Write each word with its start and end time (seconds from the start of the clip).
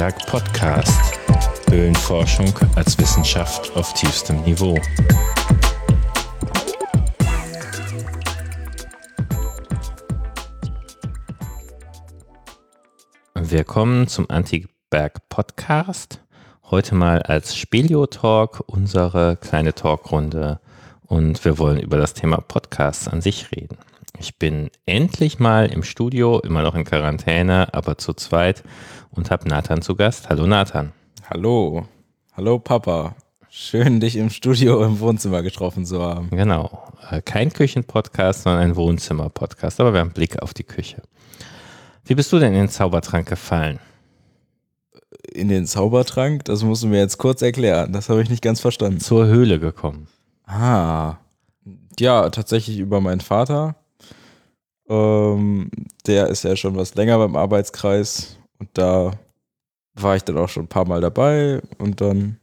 Antiberg 0.00 0.26
Podcast. 0.28 1.20
Höhlenforschung 1.68 2.54
als 2.74 2.96
Wissenschaft 2.96 3.76
auf 3.76 3.92
tiefstem 3.92 4.40
Niveau. 4.44 4.80
Willkommen 13.34 14.08
zum 14.08 14.30
Antiberg 14.30 15.28
Podcast. 15.28 16.22
Heute 16.70 16.94
mal 16.94 17.20
als 17.20 17.54
Spelio 17.54 18.06
Talk 18.06 18.64
unsere 18.68 19.36
kleine 19.36 19.74
Talkrunde 19.74 20.60
und 21.02 21.44
wir 21.44 21.58
wollen 21.58 21.78
über 21.78 21.98
das 21.98 22.14
Thema 22.14 22.40
Podcasts 22.40 23.06
an 23.06 23.20
sich 23.20 23.52
reden. 23.52 23.76
Ich 24.18 24.38
bin 24.38 24.70
endlich 24.86 25.38
mal 25.38 25.66
im 25.72 25.82
Studio, 25.82 26.40
immer 26.40 26.62
noch 26.62 26.74
in 26.74 26.84
Quarantäne, 26.84 27.72
aber 27.72 27.98
zu 27.98 28.12
zweit 28.12 28.62
und 29.10 29.30
habe 29.30 29.48
Nathan 29.48 29.82
zu 29.82 29.94
Gast. 29.94 30.28
Hallo 30.28 30.46
Nathan. 30.46 30.92
Hallo. 31.28 31.86
Hallo 32.32 32.58
Papa. 32.58 33.14
Schön, 33.48 33.98
dich 33.98 34.16
im 34.16 34.30
Studio 34.30 34.84
im 34.84 35.00
Wohnzimmer 35.00 35.42
getroffen 35.42 35.84
zu 35.84 36.00
haben. 36.02 36.30
Genau. 36.30 36.84
Äh, 37.10 37.20
kein 37.20 37.52
Küchenpodcast, 37.52 38.44
sondern 38.44 38.62
ein 38.62 38.76
Wohnzimmerpodcast, 38.76 39.80
aber 39.80 39.92
wir 39.92 40.00
haben 40.00 40.08
einen 40.08 40.14
Blick 40.14 40.40
auf 40.40 40.54
die 40.54 40.62
Küche. 40.64 41.02
Wie 42.04 42.14
bist 42.14 42.32
du 42.32 42.38
denn 42.38 42.52
in 42.52 42.60
den 42.60 42.68
Zaubertrank 42.68 43.28
gefallen? 43.28 43.80
In 45.32 45.48
den 45.48 45.66
Zaubertrank? 45.66 46.44
Das 46.44 46.62
musst 46.62 46.82
du 46.82 46.86
mir 46.86 46.98
jetzt 46.98 47.18
kurz 47.18 47.42
erklären. 47.42 47.92
Das 47.92 48.08
habe 48.08 48.22
ich 48.22 48.30
nicht 48.30 48.42
ganz 48.42 48.60
verstanden. 48.60 49.00
Zur 49.00 49.26
Höhle 49.26 49.58
gekommen. 49.58 50.06
Ah. 50.46 51.16
Ja, 51.98 52.30
tatsächlich 52.30 52.78
über 52.78 53.00
meinen 53.00 53.20
Vater. 53.20 53.76
Ähm, 54.90 55.70
der 56.06 56.26
ist 56.26 56.42
ja 56.42 56.56
schon 56.56 56.76
was 56.76 56.96
länger 56.96 57.16
beim 57.18 57.36
Arbeitskreis 57.36 58.36
und 58.58 58.68
da 58.74 59.12
war 59.94 60.16
ich 60.16 60.24
dann 60.24 60.36
auch 60.36 60.48
schon 60.48 60.64
ein 60.64 60.68
paar 60.68 60.86
Mal 60.86 61.00
dabei 61.00 61.62
und 61.78 62.00
dann 62.00 62.38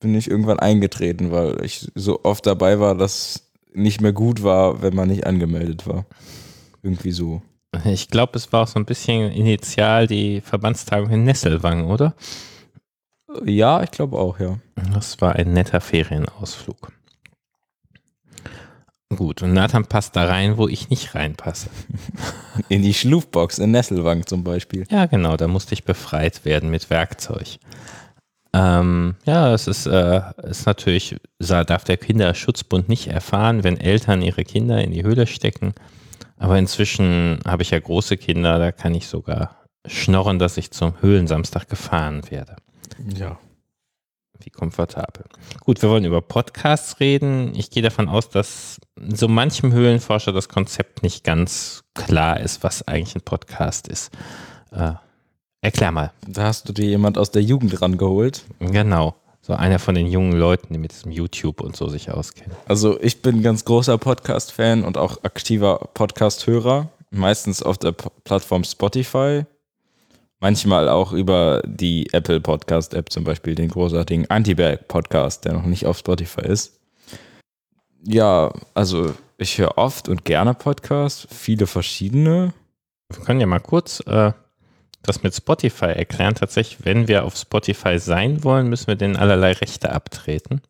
bin 0.00 0.14
ich 0.14 0.30
irgendwann 0.30 0.58
eingetreten, 0.58 1.30
weil 1.30 1.62
ich 1.62 1.90
so 1.94 2.24
oft 2.24 2.46
dabei 2.46 2.80
war, 2.80 2.94
dass 2.94 3.50
nicht 3.74 4.00
mehr 4.00 4.14
gut 4.14 4.42
war, 4.42 4.80
wenn 4.80 4.94
man 4.94 5.08
nicht 5.08 5.26
angemeldet 5.26 5.86
war. 5.86 6.06
Irgendwie 6.82 7.12
so. 7.12 7.42
Ich 7.84 8.08
glaube, 8.08 8.32
es 8.36 8.52
war 8.52 8.62
auch 8.62 8.68
so 8.68 8.80
ein 8.80 8.86
bisschen 8.86 9.30
initial 9.30 10.06
die 10.06 10.40
Verbandstagung 10.40 11.10
in 11.10 11.24
Nesselwang, 11.24 11.84
oder? 11.84 12.14
Ja, 13.44 13.82
ich 13.82 13.90
glaube 13.90 14.18
auch, 14.18 14.40
ja. 14.40 14.58
Das 14.92 15.20
war 15.20 15.36
ein 15.36 15.52
netter 15.52 15.80
Ferienausflug. 15.80 16.92
Gut, 19.16 19.42
und 19.42 19.52
Nathan 19.52 19.86
passt 19.86 20.14
da 20.14 20.26
rein, 20.26 20.56
wo 20.56 20.68
ich 20.68 20.88
nicht 20.88 21.16
reinpasse. 21.16 21.68
In 22.68 22.82
die 22.82 22.94
Schlufbox 22.94 23.58
in 23.58 23.72
Nesselwang 23.72 24.24
zum 24.24 24.44
Beispiel. 24.44 24.86
Ja, 24.88 25.06
genau, 25.06 25.36
da 25.36 25.48
musste 25.48 25.74
ich 25.74 25.84
befreit 25.84 26.44
werden 26.44 26.70
mit 26.70 26.90
Werkzeug. 26.90 27.58
Ähm, 28.52 29.16
ja, 29.24 29.52
es 29.52 29.66
ist, 29.66 29.86
äh, 29.86 30.20
ist 30.42 30.66
natürlich, 30.66 31.16
darf 31.38 31.84
der 31.84 31.96
Kinderschutzbund 31.96 32.88
nicht 32.88 33.08
erfahren, 33.08 33.64
wenn 33.64 33.78
Eltern 33.78 34.22
ihre 34.22 34.44
Kinder 34.44 34.82
in 34.82 34.92
die 34.92 35.02
Höhle 35.02 35.26
stecken. 35.26 35.72
Aber 36.36 36.58
inzwischen 36.58 37.40
habe 37.44 37.62
ich 37.62 37.70
ja 37.70 37.78
große 37.80 38.16
Kinder, 38.16 38.58
da 38.58 38.72
kann 38.72 38.94
ich 38.94 39.08
sogar 39.08 39.56
schnorren, 39.86 40.38
dass 40.38 40.56
ich 40.56 40.70
zum 40.70 41.00
Höhlensamstag 41.00 41.68
gefahren 41.68 42.22
werde. 42.30 42.56
Ja, 43.14 43.38
wie 44.44 44.50
komfortabel. 44.50 45.24
Gut, 45.64 45.82
wir 45.82 45.90
wollen 45.90 46.04
über 46.04 46.20
Podcasts 46.20 47.00
reden. 47.00 47.52
Ich 47.54 47.70
gehe 47.70 47.82
davon 47.82 48.08
aus, 48.08 48.28
dass 48.28 48.78
so 48.98 49.28
manchem 49.28 49.72
Höhlenforscher 49.72 50.32
das 50.32 50.48
Konzept 50.48 51.02
nicht 51.02 51.24
ganz 51.24 51.84
klar 51.94 52.40
ist, 52.40 52.62
was 52.62 52.86
eigentlich 52.86 53.14
ein 53.14 53.22
Podcast 53.22 53.88
ist. 53.88 54.12
Äh, 54.72 54.92
erklär 55.60 55.92
mal. 55.92 56.12
Da 56.26 56.44
hast 56.44 56.68
du 56.68 56.72
dir 56.72 56.86
jemand 56.86 57.18
aus 57.18 57.30
der 57.30 57.42
Jugend 57.42 57.80
rangeholt. 57.80 58.44
Genau. 58.58 59.14
So 59.42 59.54
einer 59.54 59.78
von 59.78 59.94
den 59.94 60.06
jungen 60.06 60.32
Leuten, 60.32 60.72
die 60.72 60.78
mit 60.78 60.92
diesem 60.92 61.12
YouTube 61.12 61.60
und 61.60 61.74
so 61.74 61.88
sich 61.88 62.10
auskennen. 62.10 62.56
Also 62.66 63.00
ich 63.00 63.22
bin 63.22 63.42
ganz 63.42 63.64
großer 63.64 63.96
Podcast-Fan 63.96 64.84
und 64.84 64.98
auch 64.98 65.24
aktiver 65.24 65.88
Podcast-Hörer. 65.94 66.88
Meistens 67.10 67.62
auf 67.62 67.78
der 67.78 67.92
P 67.92 68.08
Plattform 68.22 68.64
Spotify 68.64 69.44
manchmal 70.40 70.88
auch 70.88 71.12
über 71.12 71.62
die 71.64 72.12
Apple 72.12 72.40
Podcast 72.40 72.94
App, 72.94 73.12
zum 73.12 73.24
Beispiel 73.24 73.54
den 73.54 73.68
großartigen 73.68 74.28
Antiberg 74.30 74.88
Podcast, 74.88 75.44
der 75.44 75.52
noch 75.52 75.66
nicht 75.66 75.86
auf 75.86 75.98
Spotify 75.98 76.42
ist. 76.42 76.80
Ja, 78.02 78.52
also 78.74 79.14
ich 79.36 79.58
höre 79.58 79.78
oft 79.78 80.08
und 80.08 80.24
gerne 80.24 80.54
Podcasts, 80.54 81.28
viele 81.30 81.66
verschiedene. 81.66 82.54
Wir 83.12 83.24
können 83.24 83.40
ja 83.40 83.46
mal 83.46 83.60
kurz 83.60 84.00
äh, 84.06 84.32
das 85.02 85.22
mit 85.22 85.34
Spotify 85.34 85.86
erklären. 85.86 86.34
Tatsächlich, 86.34 86.84
wenn 86.84 87.08
wir 87.08 87.24
auf 87.24 87.36
Spotify 87.36 87.98
sein 87.98 88.42
wollen, 88.44 88.68
müssen 88.68 88.86
wir 88.86 88.96
denen 88.96 89.16
allerlei 89.16 89.52
Rechte 89.52 89.92
abtreten. 89.92 90.62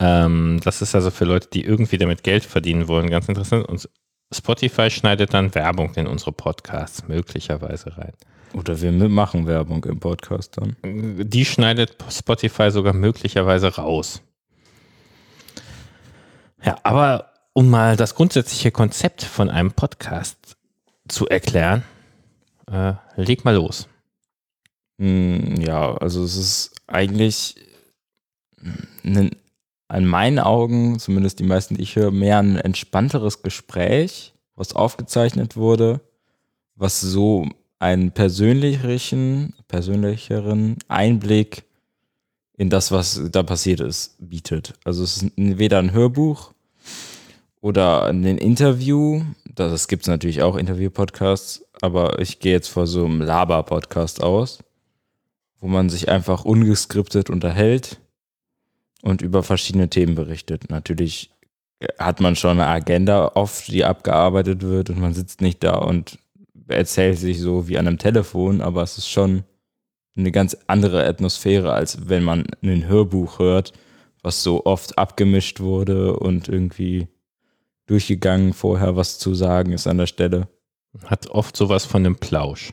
Ähm, 0.00 0.60
das 0.62 0.82
ist 0.82 0.94
also 0.94 1.10
für 1.10 1.24
Leute, 1.24 1.48
die 1.52 1.64
irgendwie 1.64 1.98
damit 1.98 2.22
Geld 2.22 2.44
verdienen 2.44 2.88
wollen, 2.88 3.10
ganz 3.10 3.28
interessant. 3.28 3.66
Und 3.68 3.88
Spotify 4.32 4.90
schneidet 4.90 5.32
dann 5.32 5.54
Werbung 5.54 5.94
in 5.94 6.06
unsere 6.06 6.32
Podcasts 6.32 7.08
möglicherweise 7.08 7.96
rein. 7.96 8.12
Oder 8.54 8.80
wir 8.80 8.92
machen 8.92 9.46
Werbung 9.46 9.84
im 9.84 10.00
Podcast 10.00 10.56
dann. 10.56 10.76
Die 10.82 11.44
schneidet 11.44 11.96
Spotify 12.10 12.70
sogar 12.70 12.92
möglicherweise 12.92 13.74
raus. 13.76 14.22
Ja, 16.62 16.78
aber 16.82 17.32
um 17.52 17.68
mal 17.68 17.96
das 17.96 18.14
grundsätzliche 18.14 18.70
Konzept 18.70 19.22
von 19.22 19.50
einem 19.50 19.72
Podcast 19.72 20.56
zu 21.08 21.28
erklären, 21.28 21.84
äh, 22.70 22.94
leg 23.16 23.44
mal 23.44 23.54
los. 23.54 23.88
Hm, 24.98 25.56
ja, 25.60 25.94
also 25.96 26.22
es 26.24 26.36
ist 26.36 26.74
eigentlich 26.86 27.54
ein, 29.04 29.36
an 29.88 30.04
meinen 30.04 30.38
Augen, 30.38 30.98
zumindest 30.98 31.38
die 31.38 31.44
meisten, 31.44 31.76
die 31.76 31.82
ich 31.82 31.96
höre, 31.96 32.10
mehr 32.10 32.38
ein 32.38 32.56
entspannteres 32.56 33.42
Gespräch, 33.42 34.34
was 34.54 34.76
aufgezeichnet 34.76 35.56
wurde, 35.56 36.00
was 36.76 37.00
so 37.00 37.48
einen 37.78 38.12
persönlicheren, 38.12 39.54
persönlicheren 39.66 40.76
Einblick 40.88 41.64
in 42.56 42.70
das, 42.70 42.92
was 42.92 43.20
da 43.30 43.42
passiert 43.42 43.80
ist, 43.80 44.16
bietet. 44.18 44.74
Also 44.84 45.04
es 45.04 45.22
ist 45.22 45.32
weder 45.36 45.78
ein 45.78 45.92
Hörbuch 45.92 46.52
oder 47.60 48.04
ein 48.06 48.24
Interview, 48.24 49.22
das 49.54 49.88
gibt 49.88 50.02
es 50.02 50.08
natürlich 50.08 50.42
auch 50.42 50.56
Interview-Podcasts, 50.56 51.64
aber 51.80 52.18
ich 52.18 52.40
gehe 52.40 52.52
jetzt 52.52 52.68
vor 52.68 52.86
so 52.86 53.04
einem 53.04 53.22
Laber-Podcast 53.22 54.22
aus, 54.22 54.58
wo 55.60 55.68
man 55.68 55.88
sich 55.88 56.08
einfach 56.08 56.44
ungeskriptet 56.44 57.30
unterhält 57.30 58.00
und 59.02 59.22
über 59.22 59.42
verschiedene 59.42 59.88
Themen 59.88 60.14
berichtet. 60.14 60.70
Natürlich 60.70 61.30
hat 61.98 62.20
man 62.20 62.36
schon 62.36 62.52
eine 62.52 62.66
Agenda 62.66 63.32
oft, 63.34 63.68
die 63.68 63.84
abgearbeitet 63.84 64.62
wird 64.62 64.90
und 64.90 64.98
man 64.98 65.14
sitzt 65.14 65.40
nicht 65.40 65.62
da 65.62 65.76
und 65.76 66.18
erzählt 66.66 67.18
sich 67.18 67.40
so 67.40 67.68
wie 67.68 67.78
an 67.78 67.86
einem 67.86 67.98
Telefon, 67.98 68.60
aber 68.60 68.82
es 68.82 68.98
ist 68.98 69.08
schon 69.08 69.44
eine 70.16 70.32
ganz 70.32 70.56
andere 70.66 71.06
Atmosphäre, 71.06 71.72
als 71.72 72.08
wenn 72.08 72.24
man 72.24 72.44
ein 72.62 72.88
Hörbuch 72.88 73.38
hört, 73.38 73.72
was 74.22 74.42
so 74.42 74.66
oft 74.66 74.98
abgemischt 74.98 75.60
wurde 75.60 76.16
und 76.16 76.48
irgendwie 76.48 77.06
durchgegangen 77.86 78.52
vorher 78.52 78.96
was 78.96 79.18
zu 79.18 79.34
sagen 79.34 79.72
ist 79.72 79.86
an 79.86 79.98
der 79.98 80.06
Stelle. 80.06 80.48
Hat 81.04 81.28
oft 81.28 81.56
sowas 81.56 81.84
von 81.84 82.04
einem 82.04 82.16
Plausch. 82.16 82.72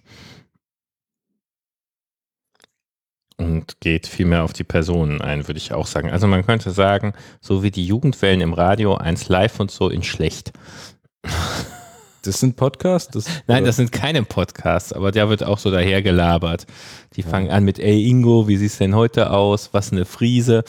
Und 3.38 3.82
geht 3.82 4.08
viel 4.08 4.26
mehr 4.26 4.44
auf 4.44 4.54
die 4.54 4.64
Personen 4.64 5.22
ein, 5.22 5.48
würde 5.48 5.58
ich 5.58 5.74
auch 5.74 5.88
sagen. 5.88 6.10
Also 6.10 6.26
man 6.26 6.46
könnte 6.46 6.72
sagen, 6.72 7.14
so 7.42 7.64
wie 7.64 7.72
die 7.72 7.86
Jugendwellen 7.86 8.40
im 8.40 8.54
Radio, 8.54 8.96
eins 8.96 9.28
live 9.28 9.60
und 9.60 9.72
so 9.72 9.90
in 9.90 10.04
schlecht. 10.04 10.54
Das 12.26 12.40
sind 12.40 12.56
Podcasts? 12.56 13.12
Das, 13.12 13.26
Nein, 13.48 13.66
das 13.66 13.76
sind 13.76 13.92
keine 13.92 14.24
Podcasts, 14.24 14.94
aber 14.94 15.12
der 15.12 15.30
wird 15.30 15.44
auch 15.44 15.60
so 15.60 15.70
dahergelabert. 15.70 16.66
Die 17.16 17.22
ja. 17.22 17.28
fangen 17.28 17.52
an 17.52 17.64
mit, 17.64 17.78
ey 17.78 18.08
Ingo, 18.08 18.48
wie 18.48 18.58
siehst 18.58 18.80
du 18.80 18.86
denn 18.86 18.96
heute 18.96 19.32
aus? 19.32 19.70
Was 19.74 19.92
eine 19.92 20.06
Friese? 20.06 20.64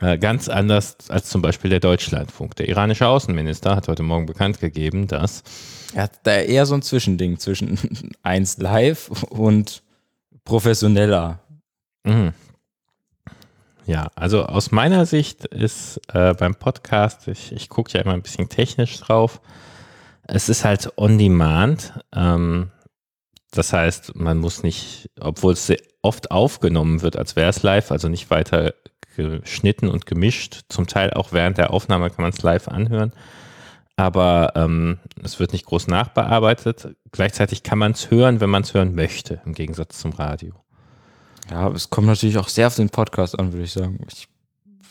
Äh, 0.00 0.18
ganz 0.18 0.48
anders 0.48 0.96
als 1.08 1.28
zum 1.28 1.42
Beispiel 1.42 1.70
der 1.70 1.80
Deutschlandfunk. 1.80 2.56
Der 2.56 2.68
iranische 2.68 3.06
Außenminister 3.06 3.74
hat 3.74 3.88
heute 3.88 4.02
Morgen 4.02 4.26
bekannt 4.26 4.60
gegeben, 4.60 5.08
dass. 5.08 5.42
Er 5.94 6.04
hat 6.04 6.20
da 6.22 6.36
eher 6.36 6.66
so 6.66 6.74
ein 6.74 6.82
Zwischending 6.82 7.38
zwischen 7.38 7.78
eins 8.22 8.58
live 8.58 9.08
und 9.30 9.82
professioneller. 10.44 11.40
Mhm. 12.04 12.32
Ja, 13.86 14.10
also 14.16 14.44
aus 14.44 14.70
meiner 14.70 15.06
Sicht 15.06 15.46
ist 15.46 16.00
äh, 16.12 16.34
beim 16.34 16.54
Podcast, 16.54 17.26
ich, 17.28 17.52
ich 17.52 17.68
gucke 17.70 17.92
ja 17.96 18.02
immer 18.02 18.12
ein 18.12 18.22
bisschen 18.22 18.48
technisch 18.50 18.98
drauf, 19.00 19.40
es 20.24 20.48
ist 20.50 20.64
halt 20.64 20.92
on 20.98 21.16
demand. 21.18 21.94
Ähm, 22.14 22.70
das 23.50 23.72
heißt, 23.72 24.14
man 24.14 24.38
muss 24.38 24.62
nicht, 24.62 25.10
obwohl 25.18 25.54
es 25.54 25.72
oft 26.02 26.30
aufgenommen 26.30 27.00
wird, 27.00 27.16
als 27.16 27.34
wäre 27.34 27.48
es 27.48 27.62
live, 27.62 27.90
also 27.90 28.08
nicht 28.08 28.30
weiter 28.30 28.74
geschnitten 29.16 29.88
und 29.88 30.04
gemischt. 30.06 30.60
Zum 30.68 30.86
Teil 30.86 31.12
auch 31.14 31.32
während 31.32 31.56
der 31.58 31.72
Aufnahme 31.72 32.10
kann 32.10 32.22
man 32.22 32.32
es 32.32 32.42
live 32.42 32.68
anhören. 32.68 33.12
aber 33.96 34.52
ähm, 34.54 34.98
es 35.24 35.40
wird 35.40 35.52
nicht 35.52 35.66
groß 35.66 35.88
nachbearbeitet. 35.88 36.94
Gleichzeitig 37.10 37.62
kann 37.64 37.78
man 37.78 37.92
es 37.92 38.10
hören, 38.10 38.40
wenn 38.40 38.50
man 38.50 38.62
es 38.62 38.74
hören 38.74 38.94
möchte, 38.94 39.40
im 39.44 39.54
Gegensatz 39.54 39.98
zum 39.98 40.12
Radio. 40.12 40.54
Ja, 41.50 41.68
es 41.70 41.90
kommt 41.90 42.06
natürlich 42.06 42.38
auch 42.38 42.48
sehr 42.48 42.66
auf 42.66 42.76
den 42.76 42.90
Podcast 42.90 43.38
an, 43.38 43.52
würde 43.52 43.64
ich 43.64 43.72
sagen. 43.72 43.98
Ich, 44.08 44.28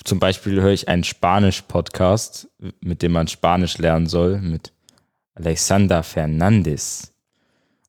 zum 0.04 0.20
Beispiel 0.20 0.62
höre 0.62 0.72
ich 0.72 0.88
einen 0.88 1.04
Spanisch-Podcast, 1.04 2.50
mit 2.82 3.02
dem 3.02 3.12
man 3.12 3.28
Spanisch 3.28 3.78
lernen 3.78 4.08
soll, 4.08 4.42
mit 4.42 4.74
Alexander 5.36 6.04
Fernandes. 6.04 7.14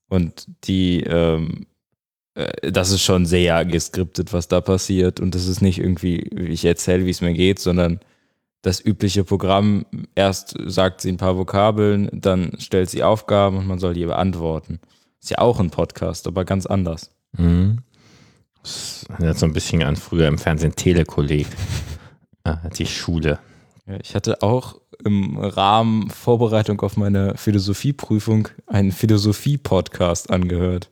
Und 0.09 0.47
die, 0.65 1.01
ähm, 1.03 1.67
äh, 2.35 2.71
das 2.71 2.91
ist 2.91 3.03
schon 3.03 3.27
sehr 3.27 3.65
geskriptet, 3.65 4.33
was 4.33 4.49
da 4.49 4.61
passiert. 4.61 5.21
Und 5.21 5.35
das 5.35 5.47
ist 5.47 5.61
nicht 5.61 5.79
irgendwie, 5.79 6.19
ich 6.19 6.65
erzähle, 6.65 7.07
wie 7.07 7.11
es 7.11 7.21
mir 7.21 7.35
geht, 7.35 7.59
sondern 7.59 8.01
das 8.63 8.85
übliche 8.85 9.25
Programm. 9.25 9.87
Erst 10.15 10.57
sagt 10.67 11.01
sie 11.01 11.11
ein 11.11 11.17
paar 11.17 11.37
Vokabeln, 11.37 12.09
dann 12.13 12.53
stellt 12.59 12.91
sie 12.91 13.03
Aufgaben 13.03 13.57
und 13.57 13.67
man 13.67 13.79
soll 13.79 13.95
die 13.95 14.05
beantworten. 14.05 14.81
Ist 15.21 15.31
ja 15.31 15.39
auch 15.39 15.61
ein 15.61 15.71
Podcast, 15.71 16.27
aber 16.27 16.45
ganz 16.45 16.67
anders. 16.67 17.11
Mhm. 17.33 17.79
Das 18.69 19.07
erinnert 19.09 19.39
so 19.39 19.47
ein 19.47 19.55
bisschen 19.55 19.83
an 19.83 19.97
früher 19.97 20.29
im 20.29 20.37
Fernsehen 20.37 20.77
Telekolleg, 20.77 21.47
äh, 22.45 22.55
die 22.77 22.85
Schule. 22.85 23.39
Ich 24.03 24.15
hatte 24.15 24.43
auch 24.43 24.79
im 25.05 25.39
Rahmen 25.39 26.11
Vorbereitung 26.11 26.81
auf 26.83 26.99
meine 26.99 27.35
Philosophieprüfung 27.37 28.49
einen 28.67 28.93
Philosophie-Podcast 28.93 30.31
angehört. 30.31 30.91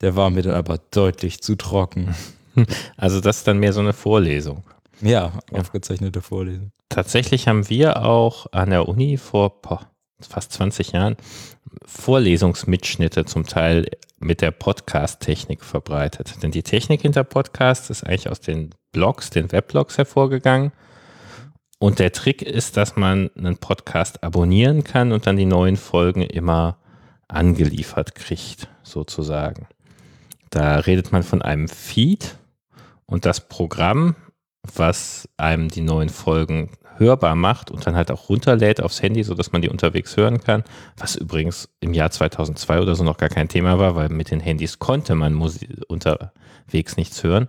Der 0.00 0.16
war 0.16 0.30
mir 0.30 0.42
dann 0.42 0.54
aber 0.54 0.80
deutlich 0.90 1.40
zu 1.40 1.54
trocken. 1.56 2.14
Also 2.96 3.20
das 3.20 3.36
ist 3.36 3.46
dann 3.46 3.60
mehr 3.60 3.72
so 3.72 3.78
eine 3.78 3.92
Vorlesung. 3.92 4.64
Ja, 5.00 5.30
aufgezeichnete 5.52 6.22
Vorlesung. 6.22 6.72
Tatsächlich 6.88 7.46
haben 7.46 7.68
wir 7.68 8.04
auch 8.04 8.50
an 8.50 8.70
der 8.70 8.88
Uni 8.88 9.16
vor 9.16 9.62
boah, 9.62 9.88
fast 10.18 10.54
20 10.54 10.90
Jahren 10.90 11.16
Vorlesungsmitschnitte 11.84 13.26
zum 13.26 13.46
Teil 13.46 13.86
mit 14.20 14.40
der 14.40 14.50
Podcast-Technik 14.50 15.64
verbreitet. 15.64 16.42
Denn 16.42 16.50
die 16.50 16.62
Technik 16.62 17.02
hinter 17.02 17.24
Podcasts 17.24 17.90
ist 17.90 18.04
eigentlich 18.04 18.28
aus 18.28 18.40
den 18.40 18.74
Blogs, 18.92 19.30
den 19.30 19.52
Weblogs 19.52 19.98
hervorgegangen. 19.98 20.72
Und 21.78 22.00
der 22.00 22.12
Trick 22.12 22.42
ist, 22.42 22.76
dass 22.76 22.96
man 22.96 23.30
einen 23.36 23.58
Podcast 23.58 24.24
abonnieren 24.24 24.82
kann 24.82 25.12
und 25.12 25.26
dann 25.26 25.36
die 25.36 25.46
neuen 25.46 25.76
Folgen 25.76 26.22
immer 26.22 26.78
angeliefert 27.28 28.14
kriegt, 28.14 28.68
sozusagen. 28.82 29.68
Da 30.50 30.78
redet 30.78 31.12
man 31.12 31.22
von 31.22 31.42
einem 31.42 31.68
Feed 31.68 32.36
und 33.06 33.26
das 33.26 33.48
Programm, 33.48 34.16
was 34.74 35.28
einem 35.36 35.68
die 35.68 35.82
neuen 35.82 36.08
Folgen 36.08 36.70
hörbar 36.98 37.34
macht 37.34 37.70
und 37.70 37.86
dann 37.86 37.94
halt 37.96 38.10
auch 38.10 38.28
runterlädt 38.28 38.82
aufs 38.82 39.02
Handy, 39.02 39.22
sodass 39.22 39.52
man 39.52 39.62
die 39.62 39.68
unterwegs 39.68 40.16
hören 40.16 40.40
kann, 40.40 40.64
was 40.96 41.16
übrigens 41.16 41.68
im 41.80 41.94
Jahr 41.94 42.10
2002 42.10 42.80
oder 42.80 42.94
so 42.94 43.04
noch 43.04 43.16
gar 43.18 43.28
kein 43.28 43.48
Thema 43.48 43.78
war, 43.78 43.94
weil 43.96 44.08
mit 44.08 44.30
den 44.30 44.40
Handys 44.40 44.78
konnte 44.78 45.14
man 45.14 45.34
Musik 45.34 45.68
unterwegs 45.88 46.96
nichts 46.96 47.22
hören. 47.22 47.48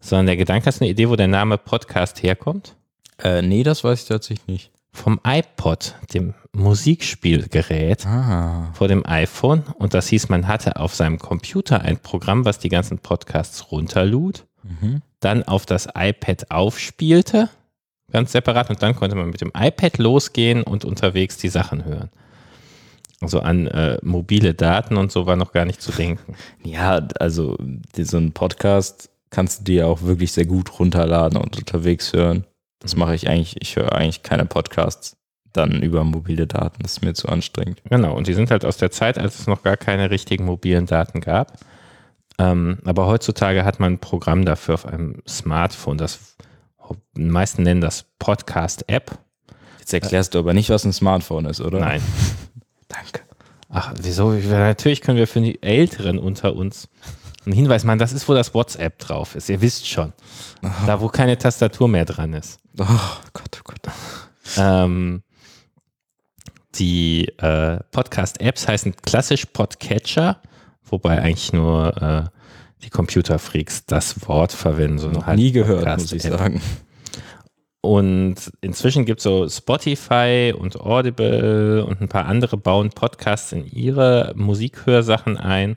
Sondern 0.00 0.26
der 0.26 0.36
Gedanke 0.36 0.68
ist 0.68 0.80
eine 0.82 0.90
Idee, 0.90 1.08
wo 1.08 1.16
der 1.16 1.28
Name 1.28 1.56
Podcast 1.58 2.22
herkommt. 2.22 2.76
Äh, 3.22 3.42
nee, 3.42 3.62
das 3.62 3.84
weiß 3.84 4.02
ich 4.02 4.08
tatsächlich 4.08 4.46
nicht. 4.46 4.70
Vom 4.92 5.18
iPod, 5.26 5.94
dem 6.12 6.34
Musikspielgerät 6.52 8.06
Ah. 8.06 8.70
vor 8.74 8.86
dem 8.88 9.04
iPhone. 9.06 9.62
Und 9.78 9.94
das 9.94 10.08
hieß, 10.08 10.28
man 10.28 10.46
hatte 10.46 10.76
auf 10.76 10.94
seinem 10.94 11.18
Computer 11.18 11.80
ein 11.80 11.98
Programm, 11.98 12.44
was 12.44 12.58
die 12.58 12.68
ganzen 12.68 12.98
Podcasts 12.98 13.70
runterlud, 13.72 14.44
Mhm. 14.62 15.02
dann 15.20 15.42
auf 15.42 15.66
das 15.66 15.88
iPad 15.94 16.50
aufspielte, 16.50 17.48
ganz 18.14 18.30
separat, 18.30 18.70
und 18.70 18.80
dann 18.80 18.94
konnte 18.94 19.16
man 19.16 19.28
mit 19.28 19.40
dem 19.40 19.50
iPad 19.54 19.98
losgehen 19.98 20.62
und 20.62 20.84
unterwegs 20.84 21.36
die 21.36 21.48
Sachen 21.48 21.84
hören. 21.84 22.10
Also 23.20 23.40
an 23.40 23.66
äh, 23.66 23.98
mobile 24.02 24.54
Daten 24.54 24.96
und 24.96 25.10
so 25.10 25.26
war 25.26 25.34
noch 25.34 25.52
gar 25.52 25.64
nicht 25.64 25.82
zu 25.82 25.90
denken. 25.90 26.36
Ja, 26.64 27.06
also 27.18 27.58
so 27.96 28.16
einen 28.16 28.32
Podcast 28.32 29.10
kannst 29.30 29.60
du 29.60 29.64
dir 29.64 29.88
auch 29.88 30.02
wirklich 30.02 30.32
sehr 30.32 30.46
gut 30.46 30.78
runterladen 30.78 31.38
und 31.38 31.58
unterwegs 31.58 32.12
hören. 32.12 32.44
Das 32.78 32.94
mache 32.96 33.16
ich 33.16 33.28
eigentlich. 33.28 33.56
Ich 33.60 33.76
höre 33.76 33.92
eigentlich 33.92 34.22
keine 34.22 34.46
Podcasts 34.46 35.16
dann 35.52 35.82
über 35.82 36.04
mobile 36.04 36.46
Daten. 36.46 36.82
Das 36.82 36.92
ist 36.92 37.02
mir 37.02 37.14
zu 37.14 37.28
anstrengend. 37.28 37.82
Genau, 37.88 38.16
und 38.16 38.28
die 38.28 38.34
sind 38.34 38.50
halt 38.50 38.64
aus 38.64 38.76
der 38.76 38.90
Zeit, 38.90 39.18
als 39.18 39.40
es 39.40 39.46
noch 39.46 39.62
gar 39.62 39.76
keine 39.76 40.10
richtigen 40.10 40.44
mobilen 40.44 40.86
Daten 40.86 41.20
gab. 41.20 41.58
Ähm, 42.38 42.78
aber 42.84 43.06
heutzutage 43.06 43.64
hat 43.64 43.80
man 43.80 43.94
ein 43.94 43.98
Programm 43.98 44.44
dafür 44.44 44.74
auf 44.74 44.86
einem 44.86 45.22
Smartphone. 45.26 45.98
Das 45.98 46.36
die 47.16 47.22
meisten 47.22 47.62
nennen 47.62 47.80
das 47.80 48.04
Podcast-App. 48.18 49.18
Jetzt 49.78 49.92
erklärst 49.92 50.34
du 50.34 50.38
aber 50.38 50.54
nicht, 50.54 50.70
was 50.70 50.84
ein 50.84 50.92
Smartphone 50.92 51.46
ist, 51.46 51.60
oder? 51.60 51.80
Nein. 51.80 52.02
Danke. 52.88 53.20
Ach, 53.68 53.92
wieso? 54.00 54.32
Natürlich 54.32 55.00
können 55.00 55.18
wir 55.18 55.26
für 55.26 55.40
die 55.40 55.62
Älteren 55.62 56.18
unter 56.18 56.54
uns 56.54 56.88
einen 57.44 57.54
Hinweis 57.54 57.84
machen. 57.84 57.98
Das 57.98 58.12
ist, 58.12 58.28
wo 58.28 58.34
das 58.34 58.54
WhatsApp 58.54 58.98
drauf 58.98 59.34
ist. 59.34 59.48
Ihr 59.48 59.60
wisst 59.60 59.88
schon. 59.88 60.12
Da, 60.86 61.00
wo 61.00 61.08
keine 61.08 61.36
Tastatur 61.36 61.88
mehr 61.88 62.04
dran 62.04 62.32
ist. 62.32 62.60
Oh 62.78 62.86
Gott, 63.32 63.60
oh 63.60 63.64
Gott. 63.64 63.92
Ähm, 64.56 65.22
die 66.76 67.28
äh, 67.38 67.78
Podcast-Apps 67.90 68.68
heißen 68.68 68.96
klassisch 68.96 69.46
Podcatcher, 69.46 70.40
wobei 70.84 71.20
eigentlich 71.20 71.52
nur 71.52 71.96
äh, 72.02 72.33
die 72.84 72.90
Computerfreaks 72.90 73.86
das 73.86 74.28
Wort 74.28 74.52
verwenden. 74.52 74.98
So 74.98 75.08
Noch 75.08 75.26
halt 75.26 75.38
nie 75.38 75.52
gehört, 75.52 75.98
muss 75.98 76.12
ich 76.12 76.22
sagen. 76.22 76.60
Und 77.80 78.36
inzwischen 78.62 79.04
gibt 79.04 79.20
es 79.20 79.24
so 79.24 79.46
Spotify 79.46 80.54
und 80.56 80.80
Audible 80.80 81.84
und 81.84 82.00
ein 82.00 82.08
paar 82.08 82.24
andere 82.24 82.56
bauen 82.56 82.90
Podcasts 82.90 83.52
in 83.52 83.66
ihre 83.66 84.32
Musikhörsachen 84.36 85.36
ein, 85.36 85.76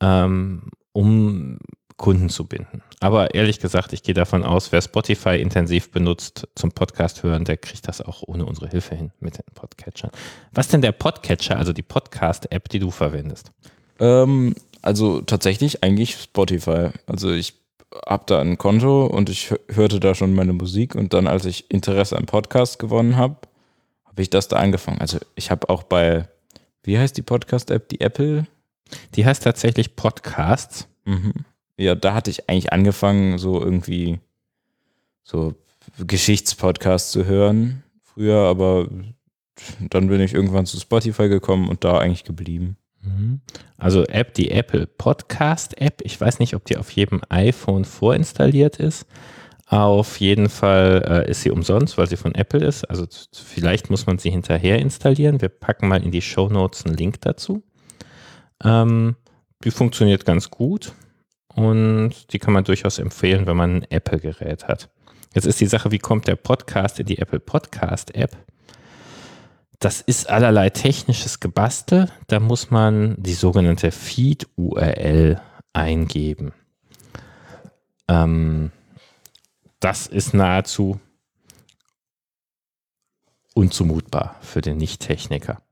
ähm, 0.00 0.70
um 0.92 1.58
Kunden 1.96 2.28
zu 2.28 2.46
binden. 2.46 2.82
Aber 3.00 3.34
ehrlich 3.34 3.58
gesagt, 3.58 3.92
ich 3.92 4.04
gehe 4.04 4.14
davon 4.14 4.44
aus, 4.44 4.70
wer 4.70 4.80
Spotify 4.80 5.40
intensiv 5.40 5.90
benutzt 5.90 6.46
zum 6.54 6.70
Podcast 6.70 7.24
hören, 7.24 7.44
der 7.44 7.56
kriegt 7.56 7.88
das 7.88 8.00
auch 8.00 8.22
ohne 8.24 8.46
unsere 8.46 8.68
Hilfe 8.68 8.94
hin 8.94 9.10
mit 9.18 9.38
den 9.38 9.52
Podcatchern. 9.54 10.12
Was 10.52 10.68
denn 10.68 10.82
der 10.82 10.92
Podcatcher, 10.92 11.58
also 11.58 11.72
die 11.72 11.82
Podcast-App, 11.82 12.68
die 12.68 12.78
du 12.78 12.92
verwendest? 12.92 13.50
Ähm, 13.98 14.54
also 14.82 15.20
tatsächlich 15.20 15.82
eigentlich 15.82 16.14
Spotify. 16.16 16.90
Also 17.06 17.30
ich 17.30 17.54
habe 18.06 18.24
da 18.26 18.40
ein 18.40 18.58
Konto 18.58 19.06
und 19.06 19.30
ich 19.30 19.50
hö- 19.50 19.74
hörte 19.74 20.00
da 20.00 20.14
schon 20.14 20.34
meine 20.34 20.52
Musik 20.52 20.94
und 20.94 21.14
dann, 21.14 21.26
als 21.26 21.44
ich 21.44 21.70
Interesse 21.70 22.16
am 22.16 22.26
Podcast 22.26 22.78
gewonnen 22.78 23.16
habe, 23.16 23.36
habe 24.04 24.22
ich 24.22 24.30
das 24.30 24.48
da 24.48 24.56
angefangen. 24.56 25.00
Also 25.00 25.18
ich 25.34 25.50
habe 25.50 25.68
auch 25.68 25.82
bei, 25.82 26.28
wie 26.82 26.98
heißt 26.98 27.16
die 27.16 27.22
Podcast-App, 27.22 27.88
die 27.88 28.00
Apple? 28.00 28.46
Die 29.14 29.26
heißt 29.26 29.42
tatsächlich 29.42 29.96
Podcasts. 29.96 30.88
Mhm. 31.04 31.32
Ja, 31.76 31.94
da 31.94 32.14
hatte 32.14 32.30
ich 32.30 32.48
eigentlich 32.48 32.72
angefangen, 32.72 33.38
so 33.38 33.62
irgendwie 33.62 34.18
so 35.22 35.54
Geschichtspodcasts 35.98 37.12
zu 37.12 37.24
hören 37.24 37.82
früher, 38.02 38.38
aber 38.38 38.88
dann 39.90 40.08
bin 40.08 40.20
ich 40.20 40.34
irgendwann 40.34 40.66
zu 40.66 40.78
Spotify 40.78 41.28
gekommen 41.28 41.68
und 41.68 41.84
da 41.84 41.98
eigentlich 41.98 42.24
geblieben. 42.24 42.76
Mhm. 43.08 43.40
Also 43.76 44.04
App, 44.04 44.34
die 44.34 44.50
Apple 44.50 44.86
Podcast 44.86 45.80
App. 45.80 46.00
Ich 46.02 46.20
weiß 46.20 46.38
nicht, 46.38 46.54
ob 46.54 46.64
die 46.64 46.76
auf 46.76 46.90
jedem 46.90 47.20
iPhone 47.28 47.84
vorinstalliert 47.84 48.76
ist. 48.76 49.06
Auf 49.66 50.18
jeden 50.18 50.48
Fall 50.48 51.04
äh, 51.06 51.30
ist 51.30 51.42
sie 51.42 51.50
umsonst, 51.50 51.98
weil 51.98 52.08
sie 52.08 52.16
von 52.16 52.34
Apple 52.34 52.64
ist. 52.64 52.84
Also 52.84 53.06
vielleicht 53.32 53.90
muss 53.90 54.06
man 54.06 54.18
sie 54.18 54.30
hinterher 54.30 54.78
installieren. 54.78 55.42
Wir 55.42 55.50
packen 55.50 55.88
mal 55.88 56.02
in 56.02 56.10
die 56.10 56.22
Show 56.22 56.48
Notes 56.48 56.86
einen 56.86 56.96
Link 56.96 57.20
dazu. 57.20 57.62
Ähm, 58.64 59.16
die 59.62 59.70
funktioniert 59.70 60.24
ganz 60.24 60.50
gut 60.50 60.92
und 61.54 62.32
die 62.32 62.38
kann 62.38 62.54
man 62.54 62.64
durchaus 62.64 62.98
empfehlen, 62.98 63.46
wenn 63.46 63.56
man 63.56 63.76
ein 63.76 63.90
Apple-Gerät 63.90 64.68
hat. 64.68 64.88
Jetzt 65.34 65.46
ist 65.46 65.60
die 65.60 65.66
Sache, 65.66 65.90
wie 65.90 65.98
kommt 65.98 66.26
der 66.26 66.36
Podcast 66.36 66.98
in 67.00 67.06
die 67.06 67.18
Apple 67.18 67.40
Podcast 67.40 68.14
App? 68.14 68.36
Das 69.78 70.00
ist 70.00 70.28
allerlei 70.28 70.70
technisches 70.70 71.38
Gebastel. 71.38 72.10
Da 72.26 72.40
muss 72.40 72.70
man 72.70 73.14
die 73.18 73.34
sogenannte 73.34 73.92
Feed-URL 73.92 75.40
eingeben. 75.72 76.52
Ähm, 78.08 78.72
das 79.78 80.08
ist 80.08 80.34
nahezu 80.34 80.98
unzumutbar 83.54 84.36
für 84.40 84.60
den 84.60 84.78
Nicht-Techniker. 84.78 85.62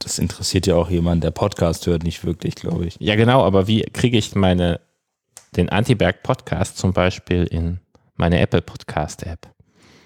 Das 0.00 0.18
interessiert 0.18 0.66
ja 0.66 0.74
auch 0.74 0.90
jemanden, 0.90 1.22
der 1.22 1.30
Podcast 1.30 1.86
hört, 1.86 2.02
nicht 2.02 2.24
wirklich, 2.24 2.56
glaube 2.56 2.86
ich. 2.86 2.96
Ja, 2.98 3.14
genau, 3.14 3.44
aber 3.44 3.68
wie 3.68 3.82
kriege 3.82 4.18
ich 4.18 4.34
meine, 4.34 4.80
den 5.56 5.68
Antiberg-Podcast 5.68 6.76
zum 6.76 6.92
Beispiel 6.92 7.44
in 7.44 7.80
meine 8.16 8.40
Apple 8.40 8.62
Podcast-App? 8.62 9.53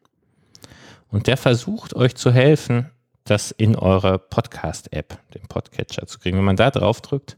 Und 1.09 1.27
der 1.27 1.37
versucht 1.37 1.95
euch 1.95 2.15
zu 2.15 2.33
helfen, 2.33 2.91
das 3.25 3.51
in 3.51 3.75
eure 3.75 4.19
Podcast-App, 4.19 5.19
den 5.35 5.43
Podcatcher 5.49 6.07
zu 6.07 6.19
kriegen. 6.19 6.39
Wenn 6.39 6.45
man 6.45 6.57
da 6.57 6.71
drauf 6.71 7.01
drückt, 7.01 7.37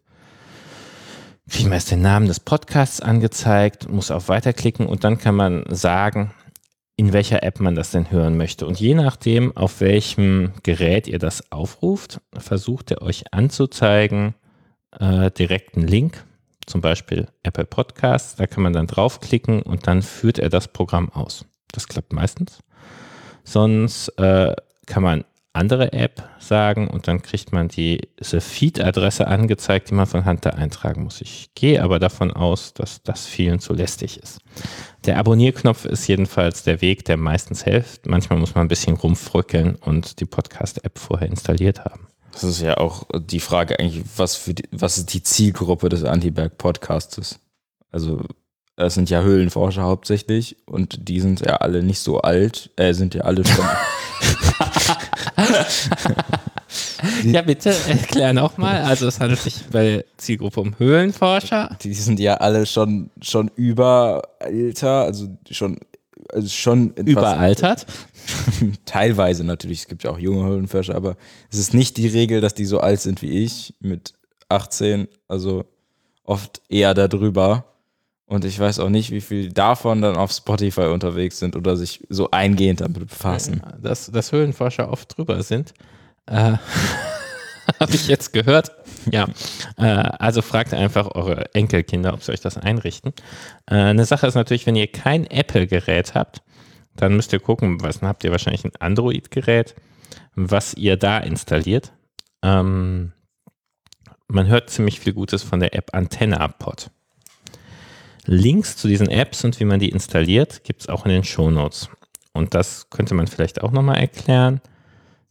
kriegt 1.48 1.64
man 1.64 1.74
erst 1.74 1.90
den 1.90 2.02
Namen 2.02 2.26
des 2.26 2.40
Podcasts 2.40 3.00
angezeigt, 3.00 3.88
muss 3.88 4.10
auf 4.10 4.28
Weiterklicken 4.28 4.86
und 4.86 5.04
dann 5.04 5.18
kann 5.18 5.34
man 5.34 5.64
sagen, 5.68 6.34
in 6.96 7.12
welcher 7.14 7.42
App 7.42 7.60
man 7.60 7.74
das 7.74 7.92
denn 7.92 8.10
hören 8.10 8.36
möchte. 8.36 8.66
Und 8.66 8.78
je 8.78 8.94
nachdem, 8.94 9.56
auf 9.56 9.80
welchem 9.80 10.52
Gerät 10.64 11.06
ihr 11.06 11.18
das 11.18 11.50
aufruft, 11.50 12.20
versucht 12.36 12.90
er 12.90 13.02
euch 13.02 13.32
anzuzeigen, 13.32 14.34
äh, 14.98 15.30
direkt 15.30 15.76
einen 15.76 15.88
Link, 15.88 16.24
zum 16.66 16.80
Beispiel 16.80 17.28
Apple 17.42 17.66
Podcasts. 17.66 18.36
Da 18.36 18.46
kann 18.46 18.62
man 18.62 18.72
dann 18.72 18.86
draufklicken 18.86 19.62
und 19.62 19.86
dann 19.86 20.02
führt 20.02 20.38
er 20.38 20.48
das 20.48 20.68
Programm 20.68 21.10
aus. 21.10 21.44
Das 21.72 21.88
klappt 21.88 22.12
meistens. 22.12 22.60
Sonst 23.44 24.08
äh, 24.18 24.54
kann 24.86 25.02
man 25.02 25.24
andere 25.52 25.92
App 25.92 26.22
sagen 26.38 26.88
und 26.88 27.08
dann 27.08 27.22
kriegt 27.22 27.52
man 27.52 27.68
diese 27.68 28.40
Feed-Adresse 28.40 29.26
angezeigt, 29.26 29.90
die 29.90 29.94
man 29.94 30.06
von 30.06 30.24
Hand 30.24 30.46
da 30.46 30.50
eintragen 30.50 31.02
muss. 31.02 31.20
Ich 31.20 31.50
gehe 31.54 31.82
aber 31.82 31.98
davon 31.98 32.32
aus, 32.32 32.74
dass 32.74 33.02
das 33.02 33.26
vielen 33.26 33.58
zu 33.58 33.74
lästig 33.74 34.18
ist. 34.22 34.40
Der 35.04 35.18
Abonnierknopf 35.18 35.84
ist 35.84 36.06
jedenfalls 36.06 36.62
der 36.62 36.80
Weg, 36.80 37.04
der 37.06 37.16
meistens 37.16 37.64
hilft. 37.64 38.06
Manchmal 38.06 38.38
muss 38.38 38.54
man 38.54 38.66
ein 38.66 38.68
bisschen 38.68 38.96
rumfrückeln 38.96 39.74
und 39.76 40.20
die 40.20 40.26
Podcast-App 40.26 40.98
vorher 40.98 41.28
installiert 41.28 41.84
haben. 41.84 42.07
Das 42.32 42.44
ist 42.44 42.60
ja 42.60 42.76
auch 42.76 43.04
die 43.18 43.40
Frage 43.40 43.78
eigentlich, 43.78 44.04
was, 44.16 44.36
für 44.36 44.54
die, 44.54 44.64
was 44.70 44.98
ist 44.98 45.12
die 45.14 45.22
Zielgruppe 45.22 45.88
des 45.88 46.04
Anti-Berg-Podcasts? 46.04 47.40
Also 47.90 48.20
es 48.76 48.94
sind 48.94 49.10
ja 49.10 49.22
Höhlenforscher 49.22 49.82
hauptsächlich 49.82 50.56
und 50.66 51.08
die 51.08 51.20
sind 51.20 51.40
ja 51.40 51.56
alle 51.56 51.82
nicht 51.82 51.98
so 51.98 52.20
alt, 52.20 52.70
äh, 52.76 52.92
sind 52.92 53.14
ja 53.14 53.22
alle 53.22 53.44
schon 53.44 53.64
ja, 57.24 57.42
bitte 57.42 57.74
erklär 57.88 58.32
nochmal. 58.32 58.82
Also 58.82 59.06
es 59.06 59.20
handelt 59.20 59.40
sich 59.40 59.64
bei 59.70 60.04
Zielgruppe 60.16 60.60
um 60.60 60.78
Höhlenforscher. 60.78 61.76
Die 61.82 61.94
sind 61.94 62.20
ja 62.20 62.34
alle 62.34 62.66
schon, 62.66 63.10
schon 63.20 63.50
überalter, 63.54 65.02
also 65.02 65.28
schon, 65.50 65.78
also 66.32 66.48
schon 66.48 66.92
überaltert. 66.94 67.86
Teilweise 68.84 69.44
natürlich, 69.44 69.80
es 69.80 69.88
gibt 69.88 70.04
ja 70.04 70.10
auch 70.10 70.18
junge 70.18 70.48
Höhlenforscher, 70.48 70.94
aber 70.94 71.16
es 71.50 71.58
ist 71.58 71.74
nicht 71.74 71.96
die 71.96 72.08
Regel, 72.08 72.40
dass 72.40 72.54
die 72.54 72.64
so 72.64 72.80
alt 72.80 73.00
sind 73.00 73.22
wie 73.22 73.44
ich 73.44 73.74
mit 73.80 74.14
18, 74.48 75.08
also 75.26 75.64
oft 76.24 76.62
eher 76.68 76.94
darüber. 76.94 77.64
Und 78.26 78.44
ich 78.44 78.58
weiß 78.58 78.80
auch 78.80 78.90
nicht, 78.90 79.10
wie 79.10 79.22
viel 79.22 79.50
davon 79.50 80.02
dann 80.02 80.16
auf 80.16 80.32
Spotify 80.32 80.82
unterwegs 80.82 81.38
sind 81.38 81.56
oder 81.56 81.76
sich 81.76 82.06
so 82.10 82.30
eingehend 82.30 82.82
damit 82.82 83.08
befassen. 83.08 83.62
Dass, 83.80 84.10
dass 84.10 84.32
Höhlenforscher 84.32 84.90
oft 84.90 85.16
drüber 85.16 85.42
sind, 85.42 85.72
äh, 86.26 86.56
habe 87.80 87.94
ich 87.94 88.06
jetzt 88.06 88.34
gehört. 88.34 88.70
Ja, 89.10 89.26
äh, 89.76 89.84
also 89.84 90.42
fragt 90.42 90.74
einfach 90.74 91.14
eure 91.14 91.54
Enkelkinder, 91.54 92.14
ob 92.14 92.22
sie 92.22 92.32
euch 92.32 92.40
das 92.40 92.58
einrichten. 92.58 93.12
Äh, 93.66 93.74
eine 93.74 94.04
Sache 94.04 94.26
ist 94.26 94.34
natürlich, 94.34 94.66
wenn 94.66 94.76
ihr 94.76 94.90
kein 94.90 95.26
Apple-Gerät 95.26 96.14
habt, 96.14 96.42
dann 96.96 97.14
müsst 97.14 97.32
ihr 97.32 97.40
gucken, 97.40 97.82
was 97.82 98.02
habt 98.02 98.24
ihr 98.24 98.32
wahrscheinlich 98.32 98.64
ein 98.64 98.76
Android-Gerät, 98.78 99.74
was 100.34 100.74
ihr 100.74 100.96
da 100.96 101.18
installiert. 101.18 101.92
Ähm, 102.42 103.12
man 104.26 104.46
hört 104.46 104.70
ziemlich 104.70 105.00
viel 105.00 105.12
Gutes 105.12 105.42
von 105.42 105.60
der 105.60 105.74
App 105.74 105.94
Antenna 105.94 106.48
Pod. 106.48 106.90
Links 108.26 108.76
zu 108.76 108.88
diesen 108.88 109.08
Apps 109.08 109.42
und 109.44 109.58
wie 109.58 109.64
man 109.64 109.80
die 109.80 109.88
installiert, 109.88 110.64
gibt 110.64 110.82
es 110.82 110.88
auch 110.88 111.06
in 111.06 111.12
den 111.12 111.24
Shownotes. 111.24 111.88
Und 112.34 112.54
das 112.54 112.90
könnte 112.90 113.14
man 113.14 113.26
vielleicht 113.26 113.62
auch 113.62 113.70
nochmal 113.70 113.98
erklären. 113.98 114.60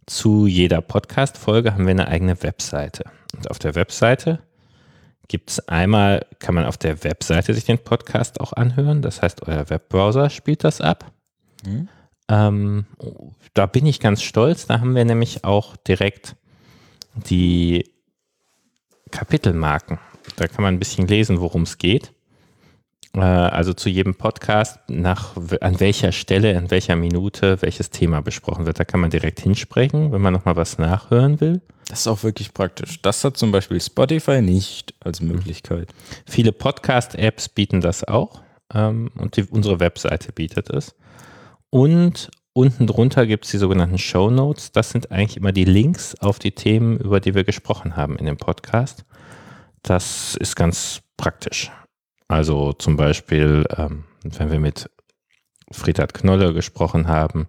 Zu 0.07 0.47
jeder 0.47 0.81
Podcast-Folge 0.81 1.73
haben 1.73 1.85
wir 1.85 1.91
eine 1.91 2.07
eigene 2.07 2.41
Webseite. 2.41 3.03
Und 3.35 3.49
auf 3.49 3.59
der 3.59 3.75
Webseite 3.75 4.39
gibt 5.27 5.49
es 5.51 5.67
einmal, 5.67 6.25
kann 6.39 6.55
man 6.55 6.65
auf 6.65 6.77
der 6.77 7.03
Webseite 7.03 7.53
sich 7.53 7.65
den 7.65 7.79
Podcast 7.79 8.39
auch 8.39 8.53
anhören. 8.53 9.01
Das 9.01 9.21
heißt, 9.21 9.47
euer 9.47 9.69
Webbrowser 9.69 10.29
spielt 10.29 10.63
das 10.63 10.81
ab. 10.81 11.11
Mhm. 11.65 11.89
Ähm, 12.29 12.85
da 13.53 13.65
bin 13.65 13.85
ich 13.85 13.99
ganz 13.99 14.21
stolz. 14.21 14.67
Da 14.67 14.79
haben 14.79 14.95
wir 14.95 15.05
nämlich 15.05 15.43
auch 15.43 15.75
direkt 15.75 16.35
die 17.13 17.89
Kapitelmarken. 19.11 19.99
Da 20.35 20.47
kann 20.47 20.63
man 20.63 20.75
ein 20.75 20.79
bisschen 20.79 21.07
lesen, 21.07 21.39
worum 21.39 21.63
es 21.63 21.77
geht. 21.77 22.13
Äh, 23.15 23.21
also 23.21 23.73
zu 23.73 23.89
jedem 23.89 24.15
Podcast, 24.15 24.79
nach, 24.87 25.35
an 25.61 25.79
welcher 25.79 26.11
Stelle, 26.11 26.57
an 26.57 26.69
welcher 26.71 26.95
Minute 26.95 27.61
welches 27.61 27.89
Thema 27.89 28.21
besprochen 28.21 28.65
wird. 28.65 28.79
Da 28.79 28.85
kann 28.85 28.99
man 28.99 29.09
direkt 29.09 29.39
hinsprechen, 29.39 30.11
wenn 30.11 30.21
man 30.21 30.33
nochmal 30.33 30.55
was 30.55 30.77
nachhören 30.77 31.39
will. 31.41 31.61
Das 31.87 32.01
ist 32.01 32.07
auch 32.07 32.23
wirklich 32.23 32.53
praktisch. 32.53 33.01
Das 33.01 33.23
hat 33.23 33.37
zum 33.37 33.51
Beispiel 33.51 33.79
Spotify 33.79 34.41
nicht 34.41 34.93
als 34.99 35.21
Möglichkeit. 35.21 35.93
Viele 36.25 36.51
Podcast-Apps 36.51 37.49
bieten 37.49 37.81
das 37.81 38.03
auch 38.03 38.41
ähm, 38.73 39.09
und 39.15 39.37
die, 39.37 39.43
unsere 39.43 39.79
Webseite 39.79 40.33
bietet 40.33 40.69
es. 40.69 40.95
Und 41.69 42.29
unten 42.53 42.87
drunter 42.87 43.25
gibt 43.25 43.45
es 43.45 43.51
die 43.51 43.57
sogenannten 43.57 43.97
Show 43.97 44.29
Notes. 44.29 44.71
Das 44.71 44.89
sind 44.89 45.11
eigentlich 45.11 45.37
immer 45.37 45.51
die 45.53 45.65
Links 45.65 46.15
auf 46.15 46.39
die 46.39 46.51
Themen, 46.51 46.97
über 46.97 47.19
die 47.19 47.35
wir 47.35 47.43
gesprochen 47.43 47.95
haben 47.95 48.17
in 48.17 48.25
dem 48.25 48.37
Podcast. 48.37 49.05
Das 49.81 50.35
ist 50.35 50.55
ganz 50.55 51.01
praktisch. 51.15 51.71
Also 52.27 52.73
zum 52.73 52.97
Beispiel, 52.97 53.65
ähm, 53.77 54.03
wenn 54.23 54.51
wir 54.51 54.59
mit 54.59 54.89
Friedhard 55.71 56.13
Knolle 56.13 56.53
gesprochen 56.53 57.07
haben, 57.07 57.47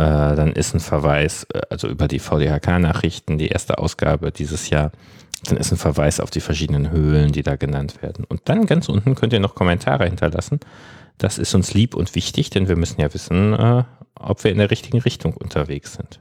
dann 0.00 0.52
ist 0.52 0.74
ein 0.74 0.80
Verweis, 0.80 1.46
äh, 1.52 1.60
also 1.70 1.88
über 1.88 2.08
die 2.08 2.18
VDHK-Nachrichten, 2.18 3.38
die 3.38 3.48
erste 3.48 3.78
Ausgabe 3.78 4.30
dieses 4.32 4.70
Jahr, 4.70 4.92
dann 5.44 5.56
ist 5.56 5.72
ein 5.72 5.78
Verweis 5.78 6.20
auf 6.20 6.30
die 6.30 6.40
verschiedenen 6.40 6.90
Höhlen, 6.90 7.32
die 7.32 7.42
da 7.42 7.56
genannt 7.56 8.02
werden. 8.02 8.24
Und 8.28 8.48
dann 8.48 8.66
ganz 8.66 8.88
unten 8.88 9.14
könnt 9.14 9.32
ihr 9.32 9.40
noch 9.40 9.54
Kommentare 9.54 10.04
hinterlassen. 10.06 10.60
Das 11.16 11.38
ist 11.38 11.54
uns 11.54 11.74
lieb 11.74 11.94
und 11.94 12.14
wichtig, 12.14 12.50
denn 12.50 12.68
wir 12.68 12.76
müssen 12.76 13.00
ja 13.00 13.12
wissen, 13.12 13.54
äh, 13.54 13.84
ob 14.14 14.44
wir 14.44 14.50
in 14.50 14.58
der 14.58 14.70
richtigen 14.70 15.00
Richtung 15.00 15.34
unterwegs 15.34 15.94
sind. 15.94 16.20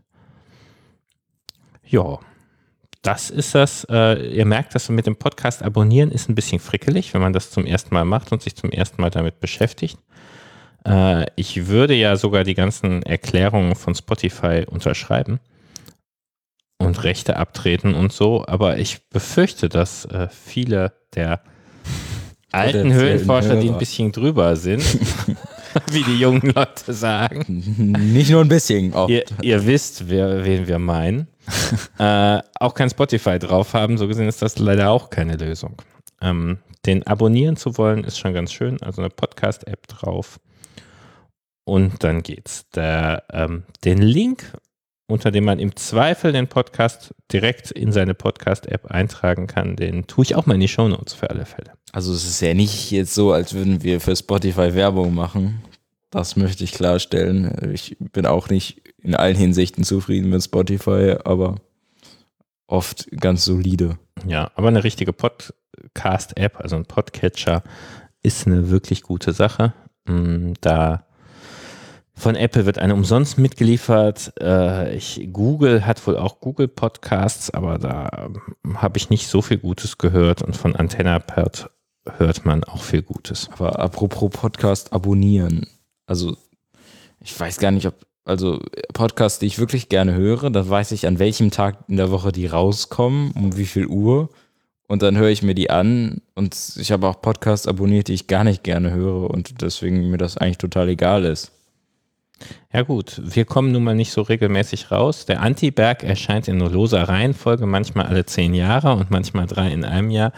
Ja, 1.83 2.19
das 3.01 3.29
ist 3.29 3.55
das. 3.55 3.85
Äh, 3.89 4.35
ihr 4.35 4.45
merkt, 4.45 4.75
dass 4.75 4.89
mit 4.89 5.05
dem 5.05 5.15
Podcast 5.15 5.63
abonnieren 5.63 6.11
ist 6.11 6.29
ein 6.29 6.35
bisschen 6.35 6.59
frickelig, 6.59 7.13
wenn 7.13 7.21
man 7.21 7.33
das 7.33 7.51
zum 7.51 7.65
ersten 7.65 7.93
Mal 7.93 8.05
macht 8.05 8.31
und 8.31 8.41
sich 8.41 8.55
zum 8.55 8.71
ersten 8.71 9.01
Mal 9.01 9.09
damit 9.09 9.39
beschäftigt. 9.39 9.97
Äh, 10.85 11.25
ich 11.35 11.67
würde 11.67 11.93
ja 11.93 12.15
sogar 12.15 12.43
die 12.43 12.55
ganzen 12.55 13.03
Erklärungen 13.03 13.75
von 13.75 13.95
Spotify 13.95 14.65
unterschreiben 14.69 15.39
und 16.77 17.03
Rechte 17.03 17.37
abtreten 17.37 17.95
und 17.95 18.13
so, 18.13 18.45
aber 18.45 18.77
ich 18.77 19.09
befürchte, 19.09 19.69
dass 19.69 20.05
äh, 20.05 20.27
viele 20.29 20.93
der 21.15 21.41
alten 22.51 22.93
Höhlenforscher, 22.93 23.57
die 23.57 23.69
ein 23.69 23.77
bisschen 23.77 24.11
drüber 24.11 24.55
sind, 24.55 24.83
wie 25.91 26.03
die 26.03 26.17
jungen 26.17 26.53
Leute 26.53 26.93
sagen. 26.93 27.43
Nicht 28.13 28.29
nur 28.29 28.41
ein 28.41 28.47
bisschen. 28.47 28.93
Ihr, 29.07 29.23
ihr, 29.41 29.65
wisst, 29.65 30.09
wer, 30.09 30.45
wen 30.45 30.67
wir 30.67 30.79
meinen. 30.79 31.27
äh, 31.99 32.39
auch 32.59 32.73
kein 32.73 32.89
Spotify 32.89 33.39
drauf 33.39 33.73
haben. 33.73 33.97
So 33.97 34.07
gesehen 34.07 34.27
ist 34.27 34.41
das 34.41 34.59
leider 34.59 34.89
auch 34.89 35.09
keine 35.09 35.35
Lösung. 35.35 35.81
Ähm, 36.21 36.59
den 36.85 37.05
abonnieren 37.05 37.57
zu 37.57 37.77
wollen, 37.77 38.03
ist 38.03 38.17
schon 38.17 38.33
ganz 38.33 38.51
schön. 38.53 38.81
Also 38.81 39.01
eine 39.01 39.09
Podcast-App 39.09 39.87
drauf. 39.87 40.39
Und 41.67 42.01
dann 42.05 42.23
geht's. 42.23 42.69
Der, 42.69 43.25
ähm, 43.29 43.63
den 43.83 44.01
Link, 44.01 44.53
unter 45.05 45.31
dem 45.31 45.43
man 45.43 45.59
im 45.59 45.75
Zweifel 45.75 46.31
den 46.31 46.47
Podcast 46.47 47.13
direkt 47.29 47.71
in 47.71 47.91
seine 47.91 48.13
Podcast-App 48.13 48.85
eintragen 48.85 49.47
kann, 49.47 49.75
den 49.75 50.07
tue 50.07 50.23
ich 50.23 50.35
auch 50.35 50.45
mal 50.45 50.53
in 50.53 50.61
die 50.61 50.69
Shownotes 50.69 51.13
für 51.13 51.29
alle 51.29 51.45
Fälle. 51.45 51.73
Also 51.91 52.13
es 52.13 52.23
ist 52.23 52.39
ja 52.39 52.53
nicht 52.53 52.89
jetzt 52.91 53.13
so, 53.13 53.33
als 53.33 53.53
würden 53.53 53.83
wir 53.83 53.99
für 53.99 54.15
Spotify 54.15 54.75
Werbung 54.75 55.13
machen. 55.13 55.61
Das 56.09 56.37
möchte 56.37 56.63
ich 56.63 56.71
klarstellen. 56.71 57.73
Ich 57.73 57.97
bin 57.99 58.25
auch 58.25 58.47
nicht 58.47 58.81
in 58.99 59.13
allen 59.13 59.35
Hinsichten 59.35 59.83
zufrieden 59.83 60.29
mit 60.29 60.41
Spotify, 60.41 61.17
aber 61.25 61.55
oft 62.65 63.11
ganz 63.11 63.43
solide. 63.43 63.99
Ja, 64.25 64.51
aber 64.55 64.69
eine 64.69 64.85
richtige 64.85 65.11
Podcast-App, 65.11 66.61
also 66.61 66.77
ein 66.77 66.85
Podcatcher, 66.85 67.61
ist 68.23 68.47
eine 68.47 68.69
wirklich 68.69 69.01
gute 69.01 69.33
Sache. 69.33 69.73
Mm, 70.05 70.53
da 70.61 71.06
von 72.17 72.35
Apple 72.35 72.65
wird 72.65 72.79
eine 72.79 72.95
umsonst 72.95 73.37
mitgeliefert. 73.37 74.33
Äh, 74.41 74.95
ich, 74.95 75.29
Google 75.31 75.85
hat 75.85 76.05
wohl 76.07 76.17
auch 76.17 76.39
Google 76.39 76.67
Podcasts, 76.67 77.51
aber 77.51 77.77
da 77.77 78.29
habe 78.73 78.97
ich 78.97 79.11
nicht 79.11 79.27
so 79.27 79.43
viel 79.43 79.59
Gutes 79.59 79.99
gehört. 79.99 80.41
Und 80.41 80.57
von 80.57 80.75
AntennaPad 80.75 81.69
hört 82.17 82.43
man 82.43 82.63
auch 82.63 82.81
viel 82.81 83.03
Gutes. 83.03 83.49
Aber 83.53 83.79
apropos 83.79 84.31
Podcast 84.31 84.93
abonnieren. 84.93 85.67
Also, 86.07 86.35
ich 87.19 87.39
weiß 87.39 87.59
gar 87.59 87.69
nicht, 87.69 87.85
ob, 87.85 87.93
also 88.25 88.61
Podcasts, 88.93 89.37
die 89.37 89.45
ich 89.45 89.59
wirklich 89.59 89.87
gerne 89.87 90.15
höre, 90.15 90.49
dann 90.49 90.67
weiß 90.67 90.93
ich, 90.93 91.05
an 91.05 91.19
welchem 91.19 91.51
Tag 91.51 91.83
in 91.87 91.97
der 91.97 92.09
Woche 92.09 92.31
die 92.31 92.47
rauskommen, 92.47 93.31
um 93.33 93.57
wie 93.57 93.65
viel 93.65 93.85
Uhr. 93.85 94.29
Und 94.87 95.03
dann 95.03 95.17
höre 95.17 95.29
ich 95.29 95.43
mir 95.43 95.53
die 95.53 95.69
an 95.69 96.21
und 96.33 96.55
ich 96.77 96.91
habe 96.91 97.07
auch 97.07 97.21
Podcasts 97.21 97.67
abonniert, 97.67 98.07
die 98.07 98.13
ich 98.13 98.25
gar 98.25 98.43
nicht 98.43 98.63
gerne 98.63 98.91
höre 98.91 99.29
und 99.29 99.61
deswegen 99.61 100.09
mir 100.09 100.17
das 100.17 100.37
eigentlich 100.37 100.57
total 100.57 100.89
egal 100.89 101.25
ist. 101.25 101.51
Ja 102.71 102.83
gut, 102.83 103.21
wir 103.23 103.45
kommen 103.45 103.71
nun 103.71 103.83
mal 103.83 103.95
nicht 103.95 104.11
so 104.11 104.21
regelmäßig 104.21 104.91
raus. 104.91 105.25
Der 105.25 105.41
Anti-Berg 105.41 106.03
erscheint 106.03 106.47
in 106.47 106.59
loser 106.59 107.03
Reihenfolge, 107.03 107.65
manchmal 107.65 108.05
alle 108.07 108.25
zehn 108.25 108.53
Jahre 108.53 108.93
und 108.93 109.09
manchmal 109.09 109.47
drei 109.47 109.71
in 109.71 109.83
einem 109.83 110.11
Jahr. 110.11 110.31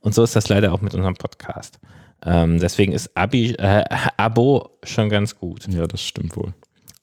Und 0.00 0.14
so 0.14 0.22
ist 0.22 0.36
das 0.36 0.48
leider 0.48 0.72
auch 0.72 0.80
mit 0.80 0.94
unserem 0.94 1.14
Podcast. 1.14 1.78
Ähm, 2.24 2.58
deswegen 2.58 2.92
ist 2.92 3.16
Abi, 3.16 3.52
äh, 3.52 3.84
Abo 4.16 4.70
schon 4.82 5.08
ganz 5.08 5.38
gut. 5.38 5.68
Ja, 5.68 5.86
das 5.86 6.02
stimmt 6.02 6.36
wohl. 6.36 6.54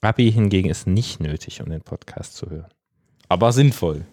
Abi 0.01 0.31
hingegen 0.31 0.69
ist 0.69 0.87
nicht 0.87 1.19
nötig, 1.19 1.61
um 1.61 1.69
den 1.69 1.81
Podcast 1.81 2.35
zu 2.35 2.49
hören. 2.49 2.69
Aber 3.29 3.51
sinnvoll, 3.51 4.05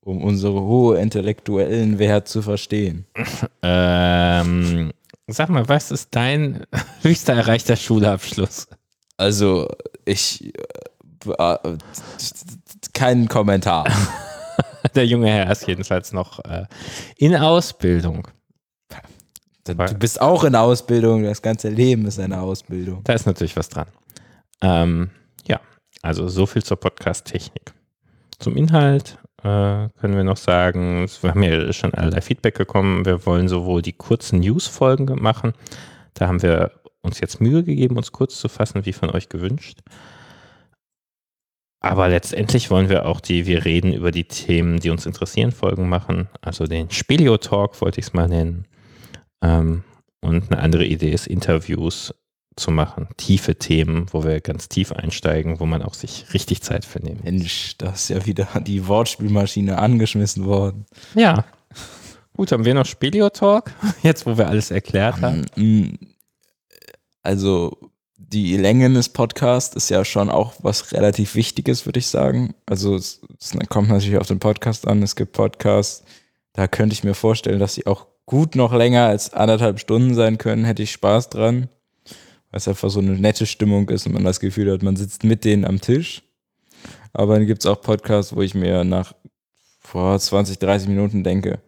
um 0.00 0.22
unsere 0.22 0.60
hohe 0.62 0.98
intellektuellen 0.98 1.98
Wert 1.98 2.28
zu 2.28 2.42
verstehen. 2.42 3.06
Ähm, 3.62 4.90
sag 5.26 5.50
mal, 5.50 5.68
was 5.68 5.90
ist 5.90 6.16
dein 6.16 6.64
höchster 7.02 7.34
erreichter 7.34 7.76
Schulabschluss? 7.76 8.68
Also, 9.20 9.68
ich. 10.06 10.52
Äh, 11.26 11.76
keinen 12.94 13.28
Kommentar. 13.28 13.86
Der 14.94 15.06
junge 15.06 15.28
Herr 15.28 15.50
ist 15.52 15.66
jedenfalls 15.66 16.14
noch 16.14 16.42
äh, 16.46 16.64
in 17.18 17.36
Ausbildung. 17.36 18.26
Du 19.64 19.74
bist 19.74 20.20
auch 20.22 20.44
in 20.44 20.54
Ausbildung, 20.54 21.22
das 21.22 21.42
ganze 21.42 21.68
Leben 21.68 22.06
ist 22.06 22.18
eine 22.18 22.40
Ausbildung. 22.40 23.04
Da 23.04 23.12
ist 23.12 23.26
natürlich 23.26 23.56
was 23.56 23.68
dran. 23.68 23.88
Ähm, 24.62 25.10
ja, 25.46 25.60
also 26.00 26.26
so 26.28 26.46
viel 26.46 26.64
zur 26.64 26.78
Podcast-Technik. 26.78 27.74
Zum 28.38 28.56
Inhalt 28.56 29.18
äh, 29.42 29.88
können 30.00 30.16
wir 30.16 30.24
noch 30.24 30.38
sagen, 30.38 31.06
wir 31.20 31.30
haben 31.30 31.42
ja 31.42 31.72
schon 31.74 31.92
allerlei 31.92 32.22
Feedback 32.22 32.56
bekommen. 32.56 33.04
Wir 33.04 33.26
wollen 33.26 33.48
sowohl 33.48 33.82
die 33.82 33.92
kurzen 33.92 34.40
News-Folgen 34.40 35.14
machen. 35.20 35.52
Da 36.14 36.26
haben 36.26 36.42
wir 36.42 36.72
uns 37.02 37.20
jetzt 37.20 37.40
Mühe 37.40 37.64
gegeben, 37.64 37.96
uns 37.96 38.12
kurz 38.12 38.38
zu 38.38 38.48
fassen, 38.48 38.84
wie 38.86 38.92
von 38.92 39.10
euch 39.10 39.28
gewünscht. 39.28 39.80
Aber 41.80 42.08
letztendlich 42.08 42.70
wollen 42.70 42.90
wir 42.90 43.06
auch 43.06 43.20
die 43.20 43.46
Wir 43.46 43.64
reden 43.64 43.92
über 43.92 44.10
die 44.10 44.24
Themen, 44.24 44.80
die 44.80 44.90
uns 44.90 45.06
interessieren, 45.06 45.50
Folgen 45.50 45.88
machen. 45.88 46.28
Also 46.42 46.66
den 46.66 46.90
Spelio-Talk 46.90 47.80
wollte 47.80 48.00
ich 48.00 48.06
es 48.06 48.12
mal 48.12 48.28
nennen. 48.28 48.66
Ähm, 49.42 49.82
und 50.20 50.52
eine 50.52 50.62
andere 50.62 50.84
Idee 50.84 51.10
ist, 51.10 51.26
Interviews 51.26 52.14
zu 52.56 52.70
machen. 52.70 53.08
Tiefe 53.16 53.56
Themen, 53.56 54.06
wo 54.10 54.24
wir 54.24 54.40
ganz 54.40 54.68
tief 54.68 54.92
einsteigen, 54.92 55.58
wo 55.58 55.64
man 55.64 55.82
auch 55.82 55.94
sich 55.94 56.26
richtig 56.34 56.62
Zeit 56.62 56.84
für 56.84 57.00
nehmen. 57.00 57.20
Mensch, 57.24 57.76
da 57.78 57.90
ist 57.92 58.10
ja 58.10 58.26
wieder 58.26 58.46
die 58.60 58.86
Wortspielmaschine 58.86 59.78
angeschmissen 59.78 60.44
worden. 60.44 60.84
Ja. 61.14 61.46
Gut, 62.34 62.52
haben 62.52 62.66
wir 62.66 62.74
noch 62.74 62.86
Spelio-Talk? 62.86 63.72
Jetzt, 64.02 64.26
wo 64.26 64.36
wir 64.36 64.48
alles 64.48 64.70
erklärt 64.70 65.22
haben. 65.22 65.46
Also 67.22 67.90
die 68.16 68.56
Länge 68.56 68.90
des 68.92 69.08
Podcasts 69.08 69.74
ist 69.74 69.90
ja 69.90 70.04
schon 70.04 70.30
auch 70.30 70.54
was 70.60 70.92
relativ 70.92 71.34
Wichtiges, 71.34 71.86
würde 71.86 71.98
ich 71.98 72.06
sagen. 72.06 72.54
Also 72.66 72.94
es, 72.94 73.20
es, 73.40 73.52
kommt 73.68 73.88
natürlich 73.88 74.18
auf 74.18 74.28
den 74.28 74.38
Podcast 74.38 74.86
an. 74.86 75.02
Es 75.02 75.16
gibt 75.16 75.32
Podcasts, 75.32 76.04
da 76.52 76.68
könnte 76.68 76.92
ich 76.92 77.04
mir 77.04 77.14
vorstellen, 77.14 77.58
dass 77.58 77.74
sie 77.74 77.86
auch 77.86 78.06
gut 78.26 78.54
noch 78.54 78.72
länger 78.72 79.06
als 79.06 79.32
anderthalb 79.32 79.80
Stunden 79.80 80.14
sein 80.14 80.38
können. 80.38 80.64
Hätte 80.64 80.82
ich 80.82 80.92
Spaß 80.92 81.30
dran, 81.30 81.68
weil 82.50 82.58
es 82.58 82.68
einfach 82.68 82.90
so 82.90 83.00
eine 83.00 83.12
nette 83.12 83.46
Stimmung 83.46 83.88
ist 83.88 84.06
und 84.06 84.12
man 84.12 84.24
das 84.24 84.38
Gefühl 84.38 84.70
hat, 84.70 84.82
man 84.82 84.96
sitzt 84.96 85.24
mit 85.24 85.44
denen 85.44 85.64
am 85.64 85.80
Tisch. 85.80 86.22
Aber 87.12 87.34
dann 87.34 87.46
gibt 87.46 87.62
es 87.62 87.66
auch 87.66 87.80
Podcasts, 87.80 88.36
wo 88.36 88.42
ich 88.42 88.54
mir 88.54 88.84
nach 88.84 89.14
vor 89.80 90.18
20, 90.18 90.58
30 90.58 90.88
Minuten 90.88 91.24
denke, 91.24 91.60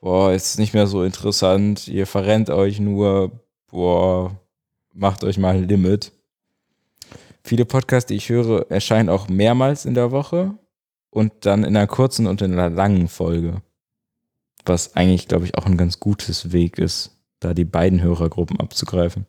boah, 0.00 0.32
ist 0.32 0.58
nicht 0.58 0.74
mehr 0.74 0.86
so 0.86 1.04
interessant, 1.04 1.86
ihr 1.86 2.06
verrennt 2.06 2.50
euch 2.50 2.80
nur, 2.80 3.30
boah, 3.70 4.36
macht 4.92 5.24
euch 5.24 5.38
mal 5.38 5.56
ein 5.56 5.68
Limit. 5.68 6.12
Viele 7.42 7.64
Podcasts, 7.64 8.08
die 8.08 8.16
ich 8.16 8.28
höre, 8.28 8.70
erscheinen 8.70 9.08
auch 9.08 9.28
mehrmals 9.28 9.84
in 9.84 9.94
der 9.94 10.10
Woche 10.10 10.54
und 11.10 11.32
dann 11.40 11.64
in 11.64 11.76
einer 11.76 11.86
kurzen 11.86 12.26
und 12.26 12.42
in 12.42 12.52
einer 12.52 12.70
langen 12.70 13.08
Folge. 13.08 13.62
Was 14.64 14.94
eigentlich, 14.94 15.26
glaube 15.26 15.46
ich, 15.46 15.56
auch 15.56 15.66
ein 15.66 15.76
ganz 15.76 16.00
gutes 16.00 16.52
Weg 16.52 16.78
ist, 16.78 17.16
da 17.40 17.54
die 17.54 17.64
beiden 17.64 18.02
Hörergruppen 18.02 18.60
abzugreifen. 18.60 19.26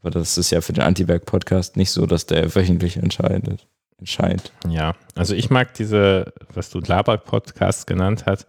Aber 0.00 0.10
das 0.10 0.38
ist 0.38 0.50
ja 0.50 0.60
für 0.60 0.72
den 0.72 0.84
Anti-Werk-Podcast 0.84 1.76
nicht 1.76 1.90
so, 1.90 2.06
dass 2.06 2.26
der 2.26 2.54
wöchentlich 2.54 2.96
entscheidet. 2.96 3.66
Entscheidet. 3.98 4.52
Ja, 4.66 4.94
also 5.14 5.34
ich 5.34 5.50
mag 5.50 5.74
diese, 5.74 6.32
was 6.54 6.70
du 6.70 6.80
Laber-Podcast 6.80 7.86
genannt 7.86 8.24
hast, 8.26 8.46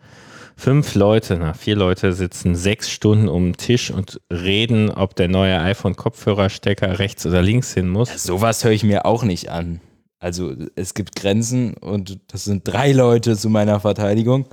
fünf 0.61 0.93
Leute, 0.93 1.37
na, 1.39 1.53
vier 1.53 1.75
Leute 1.75 2.13
sitzen 2.13 2.55
sechs 2.55 2.91
Stunden 2.91 3.27
um 3.27 3.45
den 3.45 3.57
Tisch 3.57 3.89
und 3.89 4.21
reden, 4.31 4.91
ob 4.91 5.15
der 5.15 5.27
neue 5.27 5.59
iPhone-Kopfhörerstecker 5.59 6.99
rechts 6.99 7.25
oder 7.25 7.41
links 7.41 7.73
hin 7.73 7.89
muss. 7.89 8.09
Ja, 8.09 8.17
sowas 8.19 8.63
höre 8.63 8.71
ich 8.71 8.83
mir 8.83 9.05
auch 9.05 9.23
nicht 9.23 9.49
an. 9.49 9.81
Also 10.19 10.53
es 10.75 10.93
gibt 10.93 11.15
Grenzen 11.15 11.73
und 11.73 12.19
das 12.27 12.43
sind 12.43 12.67
drei 12.67 12.91
Leute 12.91 13.35
zu 13.35 13.49
meiner 13.49 13.79
Verteidigung 13.79 14.45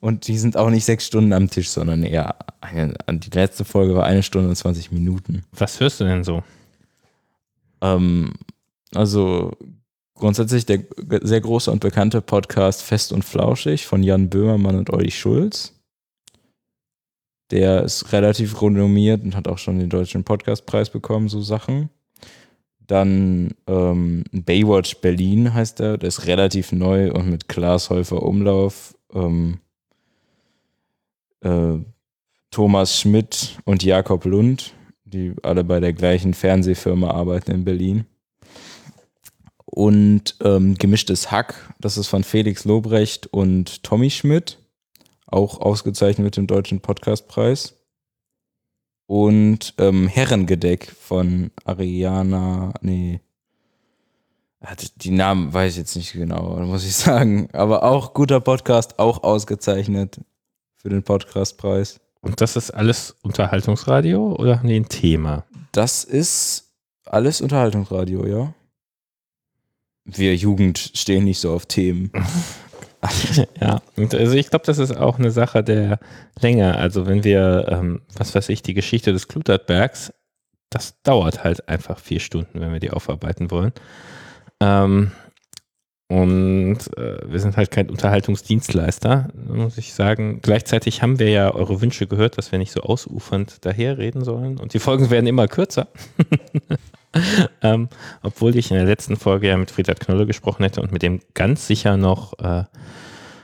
und 0.00 0.28
die 0.28 0.36
sind 0.36 0.58
auch 0.58 0.68
nicht 0.68 0.84
sechs 0.84 1.06
Stunden 1.06 1.32
am 1.32 1.48
Tisch, 1.48 1.70
sondern 1.70 2.02
eher 2.02 2.36
eine, 2.60 2.92
die 3.10 3.30
letzte 3.30 3.64
Folge 3.64 3.94
war 3.94 4.04
eine 4.04 4.22
Stunde 4.22 4.50
und 4.50 4.56
20 4.56 4.92
Minuten. 4.92 5.44
Was 5.52 5.80
hörst 5.80 5.98
du 5.98 6.04
denn 6.04 6.24
so? 6.24 6.42
Ähm, 7.80 8.34
also 8.94 9.52
grundsätzlich 10.14 10.64
der 10.64 10.84
sehr 11.22 11.40
große 11.40 11.70
und 11.70 11.80
bekannte 11.80 12.20
Podcast 12.20 12.82
Fest 12.82 13.12
und 13.12 13.24
Flauschig 13.24 13.86
von 13.86 14.02
Jan 14.02 14.30
Böhmermann 14.30 14.76
und 14.76 14.90
Olli 14.90 15.10
Schulz. 15.10 15.72
Der 17.50 17.82
ist 17.82 18.12
relativ 18.12 18.60
renommiert 18.62 19.22
und 19.22 19.36
hat 19.36 19.48
auch 19.48 19.58
schon 19.58 19.78
den 19.78 19.90
deutschen 19.90 20.24
Podcastpreis 20.24 20.90
bekommen, 20.90 21.28
so 21.28 21.42
Sachen. 21.42 21.90
Dann 22.86 23.54
ähm, 23.66 24.24
Baywatch 24.32 24.96
Berlin 24.96 25.52
heißt 25.52 25.80
er, 25.80 25.98
der 25.98 26.08
ist 26.08 26.26
relativ 26.26 26.72
neu 26.72 27.12
und 27.12 27.30
mit 27.30 27.48
Klaas 27.48 27.90
Häufer 27.90 28.22
Umlauf. 28.22 28.96
Ähm, 29.12 29.58
äh, 31.40 31.78
Thomas 32.50 32.98
Schmidt 32.98 33.58
und 33.64 33.82
Jakob 33.82 34.24
Lund, 34.24 34.74
die 35.04 35.34
alle 35.42 35.64
bei 35.64 35.80
der 35.80 35.92
gleichen 35.92 36.34
Fernsehfirma 36.34 37.10
arbeiten 37.10 37.50
in 37.50 37.64
Berlin 37.64 38.06
und 39.66 40.36
ähm, 40.42 40.74
Gemischtes 40.76 41.30
Hack, 41.30 41.74
das 41.80 41.96
ist 41.96 42.08
von 42.08 42.24
Felix 42.24 42.64
Lobrecht 42.64 43.26
und 43.28 43.82
Tommy 43.82 44.10
Schmidt, 44.10 44.58
auch 45.26 45.60
ausgezeichnet 45.60 46.24
mit 46.24 46.36
dem 46.36 46.46
Deutschen 46.46 46.80
Podcastpreis. 46.80 47.74
Und 49.06 49.74
ähm, 49.78 50.08
Herrengedeck 50.08 50.90
von 50.90 51.50
Ariana, 51.64 52.72
nee, 52.80 53.20
die 54.96 55.10
Namen 55.10 55.52
weiß 55.52 55.72
ich 55.72 55.78
jetzt 55.78 55.96
nicht 55.96 56.12
genau, 56.12 56.56
muss 56.60 56.86
ich 56.86 56.94
sagen. 56.96 57.48
Aber 57.52 57.82
auch 57.82 58.14
guter 58.14 58.40
Podcast, 58.40 58.98
auch 58.98 59.22
ausgezeichnet 59.22 60.20
für 60.76 60.88
den 60.88 61.02
Podcastpreis. 61.02 62.00
Und 62.20 62.40
das 62.40 62.56
ist 62.56 62.70
alles 62.70 63.16
Unterhaltungsradio 63.22 64.36
oder 64.38 64.60
nee, 64.62 64.76
ein 64.76 64.88
Thema? 64.88 65.44
Das 65.72 66.04
ist 66.04 66.72
alles 67.04 67.42
Unterhaltungsradio, 67.42 68.26
ja 68.26 68.54
wir 70.04 70.34
Jugend 70.36 70.92
stehen 70.94 71.24
nicht 71.24 71.38
so 71.38 71.52
auf 71.52 71.66
Themen. 71.66 72.10
ja, 73.60 73.82
also 73.96 74.34
ich 74.34 74.50
glaube, 74.50 74.64
das 74.66 74.78
ist 74.78 74.96
auch 74.96 75.18
eine 75.18 75.30
Sache 75.30 75.62
der 75.62 75.98
Länge. 76.40 76.76
Also 76.76 77.06
wenn 77.06 77.24
wir, 77.24 77.66
ähm, 77.70 78.02
was 78.16 78.34
weiß 78.34 78.48
ich, 78.48 78.62
die 78.62 78.74
Geschichte 78.74 79.12
des 79.12 79.28
Klutertbergs, 79.28 80.12
das 80.70 81.00
dauert 81.02 81.44
halt 81.44 81.68
einfach 81.68 81.98
vier 81.98 82.20
Stunden, 82.20 82.60
wenn 82.60 82.72
wir 82.72 82.80
die 82.80 82.90
aufarbeiten 82.90 83.50
wollen. 83.50 83.72
Ähm, 84.60 85.12
und 86.08 86.78
äh, 86.98 87.18
wir 87.26 87.40
sind 87.40 87.56
halt 87.56 87.70
kein 87.70 87.88
Unterhaltungsdienstleister, 87.88 89.28
muss 89.48 89.78
ich 89.78 89.94
sagen. 89.94 90.40
Gleichzeitig 90.42 91.00
haben 91.00 91.18
wir 91.18 91.30
ja 91.30 91.52
eure 91.54 91.80
Wünsche 91.80 92.06
gehört, 92.06 92.36
dass 92.36 92.52
wir 92.52 92.58
nicht 92.58 92.72
so 92.72 92.80
ausufernd 92.82 93.64
daherreden 93.64 94.22
sollen. 94.22 94.58
Und 94.58 94.74
die 94.74 94.78
Folgen 94.78 95.10
werden 95.10 95.26
immer 95.26 95.48
kürzer. 95.48 95.88
ähm, 97.62 97.88
obwohl 98.22 98.56
ich 98.56 98.70
in 98.70 98.76
der 98.76 98.86
letzten 98.86 99.16
Folge 99.16 99.48
ja 99.48 99.56
mit 99.56 99.70
Friedrich 99.70 99.98
Knolle 99.98 100.26
gesprochen 100.26 100.62
hätte 100.62 100.80
und 100.80 100.92
mit 100.92 101.02
dem 101.02 101.20
ganz 101.34 101.66
sicher 101.66 101.96
noch 101.96 102.38
äh, 102.38 102.64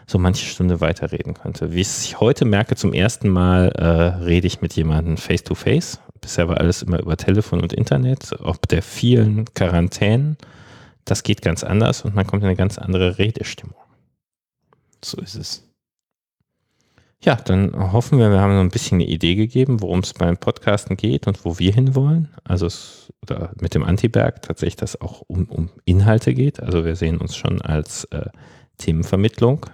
so 0.07 0.19
manche 0.19 0.47
Stunde 0.47 0.81
weiterreden 0.81 1.35
könnte. 1.35 1.73
Wie 1.73 1.81
ich 1.81 2.19
heute 2.21 2.45
merke, 2.45 2.75
zum 2.75 2.93
ersten 2.93 3.29
Mal 3.29 3.69
äh, 3.69 4.25
rede 4.25 4.47
ich 4.47 4.61
mit 4.61 4.75
jemandem 4.75 5.17
face 5.17 5.45
to 5.45 5.55
face. 5.55 6.01
Bisher 6.21 6.49
war 6.49 6.59
alles 6.59 6.83
immer 6.83 7.01
über 7.01 7.17
Telefon 7.17 7.61
und 7.61 7.73
Internet. 7.73 8.35
Ob 8.41 8.69
der 8.69 8.83
vielen 8.83 9.47
Quarantänen, 9.55 10.37
das 11.05 11.23
geht 11.23 11.43
ganz 11.43 11.65
anders 11.65 12.03
und 12.03 12.15
man 12.15 12.27
kommt 12.27 12.43
in 12.43 12.49
eine 12.49 12.57
ganz 12.57 12.77
andere 12.77 13.19
Redestimmung. 13.19 13.77
So 15.03 15.21
ist 15.21 15.37
es. 15.37 15.70
Ja, 17.23 17.35
dann 17.35 17.93
hoffen 17.93 18.19
wir, 18.19 18.31
wir 18.31 18.41
haben 18.41 18.55
so 18.55 18.61
ein 18.61 18.71
bisschen 18.71 18.97
eine 18.97 19.07
Idee 19.07 19.35
gegeben, 19.35 19.83
worum 19.83 19.99
es 19.99 20.15
beim 20.15 20.39
Podcasten 20.39 20.97
geht 20.97 21.27
und 21.27 21.45
wo 21.45 21.59
wir 21.59 21.73
hinwollen. 21.73 22.31
Also 22.45 22.65
es, 22.67 23.13
oder 23.23 23.53
mit 23.61 23.75
dem 23.75 23.85
Antiberg 23.85 24.41
tatsächlich, 24.41 24.77
dass 24.77 25.01
auch 25.01 25.23
um, 25.27 25.45
um 25.45 25.69
Inhalte 25.85 26.33
geht. 26.33 26.63
Also 26.63 26.87
wir 26.87 26.97
sehen 26.97 27.19
uns 27.19 27.37
schon 27.37 27.61
als 27.61 28.05
äh, 28.05 28.31
Themenvermittlung. 28.79 29.67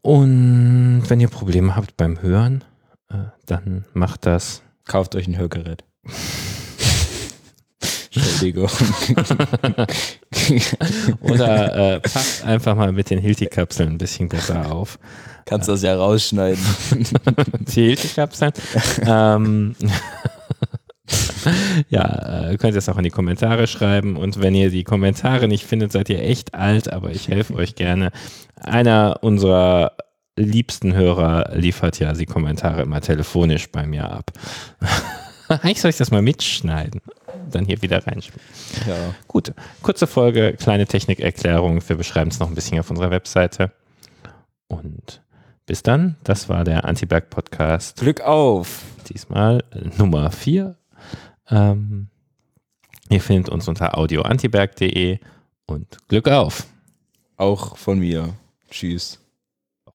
Und 0.00 1.02
wenn 1.08 1.20
ihr 1.20 1.28
Probleme 1.28 1.76
habt 1.76 1.94
beim 1.98 2.22
Hören, 2.22 2.64
äh, 3.10 3.16
dann 3.44 3.84
macht 3.92 4.24
das. 4.24 4.62
Kauft 4.86 5.14
euch 5.14 5.28
ein 5.28 5.36
Hörgerät. 5.36 5.84
Entschuldigung. 8.12 8.68
Oder 11.20 11.94
äh, 11.94 12.00
passt 12.00 12.44
einfach 12.44 12.74
mal 12.74 12.92
mit 12.92 13.10
den 13.10 13.20
Hilti-Kapseln 13.20 13.90
ein 13.90 13.98
bisschen 13.98 14.28
besser 14.28 14.72
auf. 14.72 14.98
Kannst 15.44 15.68
das 15.68 15.82
ja 15.82 15.94
rausschneiden. 15.94 16.64
Die 17.74 17.86
Hilti-Kapseln. 17.86 18.52
ähm, 19.06 19.76
ja, 21.88 22.50
äh, 22.50 22.56
könnt 22.56 22.74
ihr 22.74 22.78
es 22.78 22.88
auch 22.88 22.98
in 22.98 23.04
die 23.04 23.10
Kommentare 23.10 23.66
schreiben. 23.66 24.16
Und 24.16 24.40
wenn 24.40 24.54
ihr 24.54 24.70
die 24.70 24.84
Kommentare 24.84 25.48
nicht 25.48 25.64
findet, 25.64 25.92
seid 25.92 26.08
ihr 26.08 26.22
echt 26.22 26.54
alt, 26.54 26.92
aber 26.92 27.10
ich 27.10 27.28
helfe 27.28 27.54
euch 27.54 27.74
gerne. 27.74 28.10
Einer 28.56 29.18
unserer 29.22 29.92
liebsten 30.36 30.94
Hörer 30.94 31.50
liefert 31.54 31.98
ja 31.98 32.12
die 32.12 32.26
Kommentare 32.26 32.82
immer 32.82 33.00
telefonisch 33.00 33.70
bei 33.70 33.86
mir 33.86 34.10
ab. 34.10 34.30
Eigentlich 35.48 35.80
soll 35.80 35.90
ich 35.90 35.96
das 35.96 36.10
mal 36.10 36.22
mitschneiden. 36.22 37.00
Dann 37.50 37.64
hier 37.66 37.82
wieder 37.82 38.06
reinspielen. 38.06 38.40
Ja. 38.86 39.14
Gut, 39.26 39.52
kurze 39.82 40.06
Folge, 40.06 40.54
kleine 40.54 40.86
Technikerklärung. 40.86 41.82
Wir 41.88 41.96
beschreiben 41.96 42.30
es 42.30 42.38
noch 42.38 42.48
ein 42.48 42.54
bisschen 42.54 42.78
auf 42.78 42.90
unserer 42.90 43.10
Webseite. 43.10 43.72
Und 44.68 45.22
bis 45.66 45.82
dann, 45.82 46.16
das 46.24 46.48
war 46.48 46.64
der 46.64 46.84
Antiberg 46.84 47.30
Podcast. 47.30 48.00
Glück 48.00 48.20
auf! 48.22 48.82
Diesmal 49.08 49.64
Nummer 49.98 50.30
4. 50.30 50.76
Ähm, 51.48 52.08
ihr 53.08 53.20
findet 53.20 53.48
uns 53.48 53.68
unter 53.68 53.98
audioantiberg.de 53.98 55.18
und 55.66 55.98
Glück 56.08 56.28
auf! 56.28 56.66
Auch 57.36 57.76
von 57.76 57.98
mir. 57.98 58.34
Tschüss. 58.70 59.19